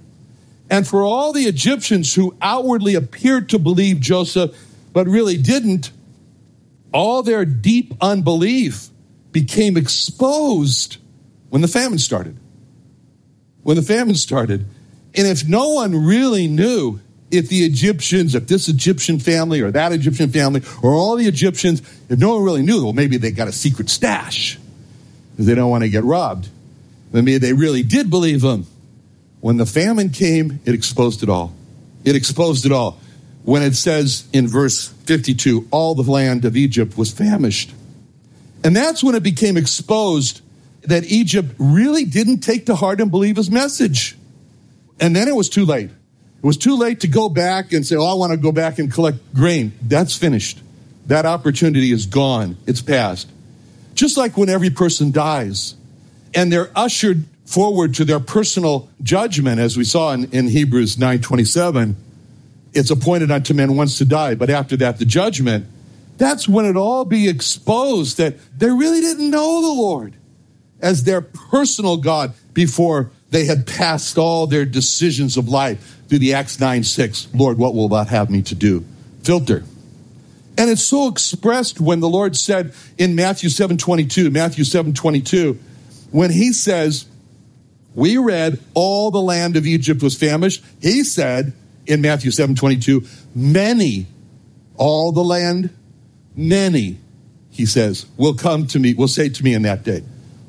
And 0.69 0.87
for 0.87 1.03
all 1.03 1.33
the 1.33 1.43
Egyptians 1.43 2.15
who 2.15 2.35
outwardly 2.41 2.95
appeared 2.95 3.49
to 3.51 3.59
believe 3.59 4.01
Joseph, 4.01 4.57
but 4.93 5.07
really 5.07 5.37
didn't, 5.37 5.91
all 6.93 7.23
their 7.23 7.45
deep 7.45 7.95
unbelief 8.01 8.89
became 9.33 9.77
exposed 9.77 10.97
when 11.49 11.63
the 11.63 11.69
famine 11.69 11.99
started. 11.99 12.37
When 13.63 13.77
the 13.77 13.83
famine 13.83 14.15
started. 14.15 14.67
And 15.15 15.27
if 15.27 15.47
no 15.49 15.71
one 15.71 16.05
really 16.05 16.47
knew 16.47 17.01
if 17.31 17.49
the 17.49 17.65
Egyptians, 17.65 18.35
if 18.35 18.47
this 18.47 18.69
Egyptian 18.69 19.19
family 19.19 19.61
or 19.61 19.71
that 19.71 19.93
Egyptian 19.93 20.31
family 20.31 20.63
or 20.83 20.93
all 20.93 21.17
the 21.17 21.27
Egyptians, 21.27 21.81
if 22.09 22.19
no 22.19 22.35
one 22.35 22.45
really 22.45 22.63
knew, 22.63 22.85
well, 22.85 22.93
maybe 22.93 23.17
they 23.17 23.31
got 23.31 23.49
a 23.49 23.53
secret 23.53 23.89
stash 23.89 24.59
because 25.33 25.47
they 25.47 25.55
don't 25.55 25.71
want 25.71 25.85
to 25.85 25.89
get 25.89 26.05
robbed. 26.05 26.49
Maybe 27.13 27.39
they 27.39 27.53
really 27.53 27.83
did 27.83 28.11
believe 28.11 28.43
him. 28.43 28.67
When 29.41 29.57
the 29.57 29.67
famine 29.67 30.11
came, 30.11 30.61
it 30.65 30.75
exposed 30.75 31.23
it 31.23 31.29
all. 31.29 31.55
It 32.05 32.15
exposed 32.17 32.67
it 32.67 32.73
all. 32.73 33.01
When 33.43 33.63
it 33.63 33.75
says 33.75 34.29
in 34.33 34.49
verse 34.49 34.89
52, 34.89 35.69
all 35.71 35.95
the 35.95 36.09
land 36.09 36.45
of 36.45 36.57
Egypt 36.57 36.97
was 36.99 37.11
famished. 37.11 37.73
And 38.63 38.77
that's 38.77 39.03
when 39.03 39.15
it 39.15 39.23
became 39.23 39.57
exposed 39.57 40.43
that 40.83 41.05
Egypt 41.05 41.55
really 41.59 42.05
didn't 42.05 42.41
take 42.41 42.67
to 42.67 42.75
heart 42.75 43.01
and 43.01 43.11
believe 43.11 43.37
his 43.37 43.51
message. 43.51 44.17
And 45.01 45.17
then 45.17 45.29
it 45.29 45.35
was 45.35 45.49
too 45.49 45.65
late. 45.65 45.91
It 46.43 46.47
was 46.47 46.57
too 46.57 46.77
late 46.77 47.01
to 47.01 47.09
go 47.09 47.29
back 47.29 47.73
and 47.73 47.87
say, 47.87 47.97
Oh, 47.97 48.05
I 48.07 48.15
want 48.15 48.33
to 48.33 48.39
go 48.39 48.51
back 48.51 48.79
and 48.79 48.91
collect 48.91 49.35
grain. 49.35 49.73
That's 49.83 50.17
finished. 50.17 50.61
That 51.07 51.27
opportunity 51.27 51.93
is 51.93 52.07
gone. 52.07 52.57
It's 52.67 52.81
past. 52.81 53.29
Just 53.95 54.17
like 54.17 54.39
when 54.39 54.49
every 54.49 54.71
person 54.71 55.11
dies 55.11 55.75
and 56.35 56.51
they're 56.51 56.71
ushered 56.75 57.25
forward 57.45 57.95
to 57.97 58.05
their 58.07 58.21
personal 58.21 58.89
judgment, 59.03 59.61
as 59.61 59.77
we 59.77 59.85
saw 59.85 60.13
in, 60.13 60.31
in 60.33 60.49
Hebrews 60.49 60.97
9:27, 60.97 61.95
it's 62.73 62.91
appointed 62.91 63.31
unto 63.31 63.53
men 63.53 63.77
once 63.77 63.99
to 63.99 64.07
die, 64.07 64.35
but 64.35 64.49
after 64.49 64.77
that 64.79 64.99
the 64.99 65.05
judgment. 65.05 65.67
That's 66.17 66.47
when 66.47 66.67
it 66.67 66.77
all 66.77 67.05
be 67.05 67.29
exposed 67.29 68.19
that 68.19 68.37
they 68.59 68.71
really 68.71 69.01
didn't 69.01 69.31
know 69.31 69.63
the 69.63 69.81
Lord 69.81 70.15
as 70.81 71.05
their 71.05 71.23
personal 71.23 71.97
God 71.97 72.35
before 72.53 73.11
they 73.31 73.45
had 73.45 73.67
passed 73.67 74.19
all 74.19 74.47
their 74.47 74.65
decisions 74.65 75.37
of 75.37 75.49
life 75.49 76.03
through 76.09 76.19
the 76.19 76.35
Acts 76.35 76.59
9 76.61 76.83
6. 76.83 77.29
Lord, 77.35 77.59
what 77.59 77.75
will 77.75 77.89
thou 77.89 78.05
have 78.05 78.31
me 78.31 78.43
to 78.43 78.55
do? 78.55 78.85
Filter. 79.23 79.65
And 80.59 80.69
it's 80.69 80.83
so 80.83 81.09
expressed 81.09 81.81
when 81.81 82.01
the 82.01 82.09
Lord 82.09 82.37
said 82.37 82.75
in 82.99 83.15
Matthew 83.15 83.49
7 83.49 83.79
22, 83.79 84.31
Matthew 84.31 84.65
7 84.65 84.93
22, 84.93 85.59
when 86.11 86.31
he 86.31 86.53
says, 86.53 87.07
We 87.95 88.19
read 88.19 88.61
all 88.75 89.11
the 89.11 89.23
land 89.23 89.57
of 89.57 89.67
Egypt 89.67 90.03
was 90.03 90.17
famished. 90.17 90.65
He 90.83 91.05
said 91.05 91.53
in 91.87 92.01
Matthew 92.01 92.31
7 92.31 92.57
22, 92.57 93.05
many, 93.35 94.07
all 94.77 95.13
the 95.13 95.25
land, 95.25 95.71
many, 96.35 96.99
he 97.51 97.67
says, 97.67 98.07
will 98.17 98.35
come 98.35 98.67
to 98.69 98.79
me, 98.79 98.95
will 98.95 99.09
say 99.09 99.29
to 99.29 99.45
me 99.45 99.55
in 99.55 99.63
that 99.63 99.85
day, 99.85 100.03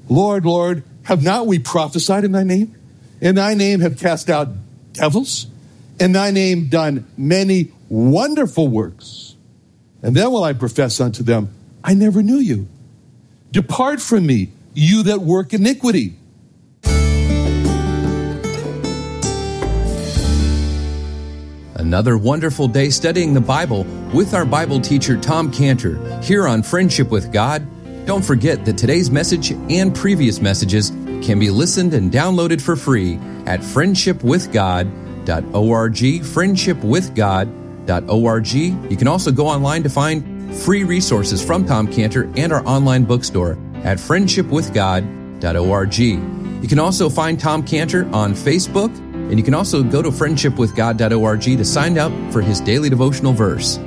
Lord, 0.10 0.46
Lord, 0.46 0.84
have 1.04 1.24
not 1.24 1.48
we 1.48 1.60
prophesied 1.60 2.24
in 2.24 2.32
thy 2.32 2.44
name? 2.44 2.76
In 3.20 3.36
thy 3.36 3.54
name 3.54 3.80
have 3.82 4.00
cast 4.00 4.30
out 4.30 4.50
devils? 4.94 5.48
In 6.00 6.12
thy 6.12 6.32
name 6.32 6.68
done 6.68 7.06
many 7.18 7.72
wonderful 7.90 8.68
works? 8.68 9.36
And 10.02 10.16
then 10.16 10.32
will 10.32 10.44
I 10.44 10.54
profess 10.54 11.00
unto 11.00 11.24
them, 11.24 11.54
I 11.84 11.94
never 11.94 12.24
knew 12.24 12.38
you. 12.38 12.68
Depart 13.52 14.02
from 14.02 14.26
me, 14.26 14.50
you 14.74 15.04
that 15.04 15.22
work 15.22 15.54
iniquity. 15.54 16.16
Another 21.76 22.18
wonderful 22.18 22.68
day 22.68 22.90
studying 22.90 23.34
the 23.34 23.42
Bible 23.42 23.84
with 24.14 24.34
our 24.34 24.46
Bible 24.46 24.80
teacher 24.80 25.18
Tom 25.18 25.52
Cantor 25.52 26.22
here 26.22 26.48
on 26.48 26.64
Friendship 26.64 27.10
with 27.10 27.34
God. 27.34 27.68
Don't 28.06 28.26
forget 28.26 28.66
that 28.66 28.78
today's 28.78 29.10
message 29.12 29.52
and 29.52 29.94
previous 29.94 30.42
messages 30.42 30.90
can 31.22 31.38
be 31.40 31.52
listened 31.52 31.94
and 31.94 32.12
downloaded 32.12 32.60
for 32.60 32.76
free 32.76 33.20
at 33.46 33.62
friendshipwithgod.org, 33.62 35.94
friendshipwithgod.org. 35.94 38.92
You 38.92 38.98
can 38.98 39.08
also 39.08 39.32
go 39.32 39.48
online 39.48 39.84
to 39.84 39.90
find 39.90 40.56
free 40.56 40.84
resources 40.84 41.46
from 41.46 41.66
Tom 41.66 41.88
Cantor 41.88 42.30
and 42.36 42.52
our 42.52 42.66
online 42.66 43.06
bookstore 43.06 43.58
at 43.84 43.98
friendshipwithgod.org. 43.98 45.98
You 45.98 46.68
can 46.68 46.80
also 46.80 47.10
find 47.10 47.40
Tom 47.40 47.64
Cantor 47.64 48.10
on 48.14 48.34
Facebook, 48.34 48.96
and 49.14 49.38
you 49.38 49.44
can 49.44 49.54
also 49.54 49.84
go 49.84 50.02
to 50.02 50.10
friendshipwithgod.org 50.10 51.42
to 51.42 51.66
sign 51.66 51.98
up 51.98 52.12
for 52.34 52.42
his 52.42 52.60
daily 52.62 52.90
devotional 52.90 53.34
verse. 53.34 53.80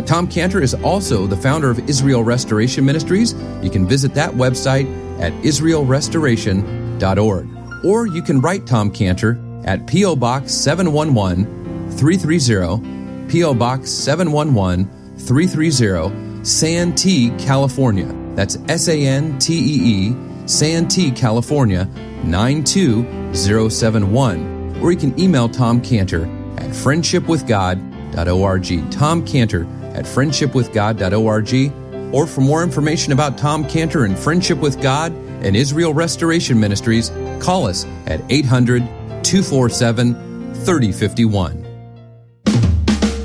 Tom 0.00 0.26
Cantor 0.26 0.62
is 0.62 0.72
also 0.74 1.26
the 1.26 1.36
founder 1.36 1.68
of 1.70 1.78
Israel 1.88 2.24
Restoration 2.24 2.82
Ministries. 2.84 3.34
You 3.62 3.68
can 3.68 3.86
visit 3.86 4.14
that 4.14 4.32
website 4.32 4.86
at 5.20 5.32
israelrestoration.org. 5.42 7.84
Or 7.84 8.06
you 8.06 8.22
can 8.22 8.40
write 8.40 8.66
Tom 8.66 8.90
Cantor 8.90 9.38
at 9.64 9.86
P.O. 9.86 10.16
Box 10.16 10.54
711 10.54 11.90
330, 11.92 13.28
P.O. 13.30 13.54
Box 13.54 13.90
711 13.90 15.18
330, 15.18 16.44
Santee, 16.44 17.30
California. 17.38 18.12
That's 18.34 18.58
S 18.68 18.88
A 18.88 19.06
N 19.06 19.38
T 19.38 19.54
E 19.54 19.80
E, 19.84 20.16
Santee, 20.46 21.10
California 21.10 21.84
92071. 22.24 24.78
Or 24.80 24.90
you 24.90 24.98
can 24.98 25.20
email 25.20 25.50
Tom 25.50 25.82
Cantor 25.82 26.22
at 26.56 26.70
friendshipwithgod.org. 26.70 28.90
Tom 28.90 29.26
Cantor 29.26 29.66
at 29.94 30.04
friendshipwithgod.org. 30.04 32.14
Or 32.14 32.26
for 32.26 32.42
more 32.42 32.62
information 32.62 33.12
about 33.12 33.38
Tom 33.38 33.66
Cantor 33.66 34.04
and 34.04 34.18
Friendship 34.18 34.58
with 34.58 34.82
God 34.82 35.12
and 35.12 35.56
Israel 35.56 35.94
Restoration 35.94 36.60
Ministries, 36.60 37.10
call 37.40 37.66
us 37.66 37.86
at 38.06 38.20
800 38.30 38.82
247 39.24 40.54
3051. 40.54 41.62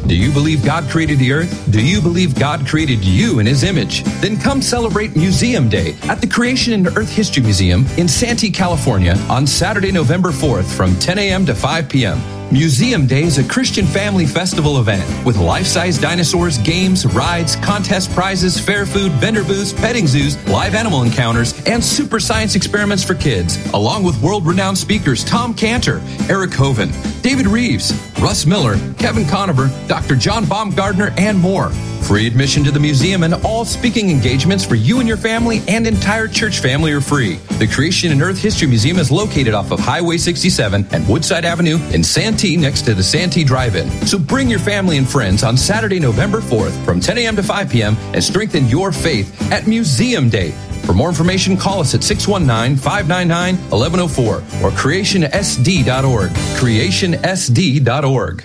Do 0.08 0.16
you 0.16 0.32
believe 0.32 0.64
God 0.64 0.90
created 0.90 1.20
the 1.20 1.34
earth? 1.34 1.70
Do 1.70 1.86
you 1.86 2.02
believe 2.02 2.40
God 2.40 2.66
created 2.66 3.04
you 3.04 3.40
in 3.40 3.46
his 3.46 3.64
image? 3.64 4.04
Then 4.22 4.40
come 4.40 4.62
celebrate 4.62 5.18
Museum 5.18 5.68
Day 5.68 5.98
at 6.04 6.22
the 6.22 6.28
Creation 6.28 6.72
and 6.72 6.88
Earth 6.98 7.14
History 7.14 7.44
Museum 7.44 7.86
in 7.98 8.08
Santee, 8.08 8.50
California 8.50 9.16
on 9.30 9.46
Saturday, 9.46 9.92
November 9.92 10.30
4th 10.30 10.74
from 10.74 10.98
10 11.00 11.20
a.m. 11.20 11.46
to 11.46 11.54
5 11.54 11.90
p.m. 11.90 12.37
Museum 12.50 13.06
Day 13.06 13.24
is 13.24 13.38
a 13.40 13.44
Christian 13.44 13.86
family 13.86 14.26
festival 14.26 14.80
event 14.80 15.04
with 15.26 15.36
life-size 15.36 15.98
dinosaurs, 15.98 16.58
games, 16.60 17.06
rides, 17.06 17.58
contest 17.58 18.10
prizes, 18.14 18.58
fair 18.58 18.86
food, 18.86 19.12
vendor 19.14 19.44
booths, 19.44 19.74
petting 19.74 20.08
zoos, 20.08 20.42
live 20.48 20.74
animal 20.74 21.04
encounters, 21.04 21.54
and 21.68 21.84
super 21.84 22.22
science 22.22 22.56
experiments 22.56 23.04
for 23.04 23.16
kids, 23.16 23.58
along 23.74 24.04
with 24.04 24.22
world-renowned 24.22 24.78
speakers 24.78 25.26
Tom 25.26 25.54
Cantor, 25.54 26.02
Eric 26.30 26.52
Hovind, 26.52 26.94
David 27.22 27.48
Reeves, 27.48 27.92
Russ 28.20 28.46
Miller, 28.46 28.78
Kevin 28.96 29.26
Conover, 29.26 29.70
Dr. 29.88 30.16
John 30.16 30.46
Baumgardner, 30.46 31.18
and 31.20 31.38
more. 31.38 31.70
Free 32.02 32.26
admission 32.26 32.64
to 32.64 32.72
the 32.72 32.80
museum 32.80 33.24
and 33.24 33.34
all 33.46 33.66
speaking 33.66 34.10
engagements 34.10 34.64
for 34.64 34.76
you 34.76 35.00
and 35.00 35.08
your 35.08 35.18
family 35.18 35.62
and 35.68 35.86
entire 35.86 36.28
church 36.28 36.60
family 36.60 36.92
are 36.94 37.02
free. 37.02 37.36
The 37.60 37.68
Creation 37.68 38.12
and 38.12 38.22
Earth 38.22 38.42
History 38.42 38.68
Museum 38.68 38.98
is 38.98 39.12
located 39.12 39.54
off 39.54 39.72
of 39.72 39.80
Highway 39.80 40.18
67 40.18 40.88
and 40.92 41.08
Woodside 41.08 41.46
Avenue 41.46 41.78
in 41.92 42.04
Santee 42.04 42.56
next 42.56 42.84
to 42.84 42.94
the 42.94 43.04
Santee 43.04 43.44
Drive-In. 43.44 43.90
So 44.08 44.18
bring 44.18 44.50
your 44.50 44.60
family 44.60 44.98
and 44.98 45.08
friends 45.08 45.44
on 45.44 45.58
Saturday, 45.58 46.00
November 46.00 46.40
4th 46.40 46.84
from 46.86 47.00
10 47.00 47.18
a.m. 47.20 47.36
to 47.36 47.44
5 47.44 47.70
p.m. 47.70 47.96
and 48.14 48.24
strengthen 48.24 48.68
your 48.68 48.92
faith 48.92 49.52
at 49.52 49.68
Museum 49.68 50.30
Day. 50.30 50.54
For 50.88 50.94
more 50.94 51.10
information, 51.10 51.58
call 51.58 51.82
us 51.82 51.94
at 51.94 52.02
619 52.02 52.78
599 52.78 53.58
1104 53.70 54.36
or 54.36 54.72
creationsd.org. 54.72 56.30
Creationsd.org. 56.30 58.44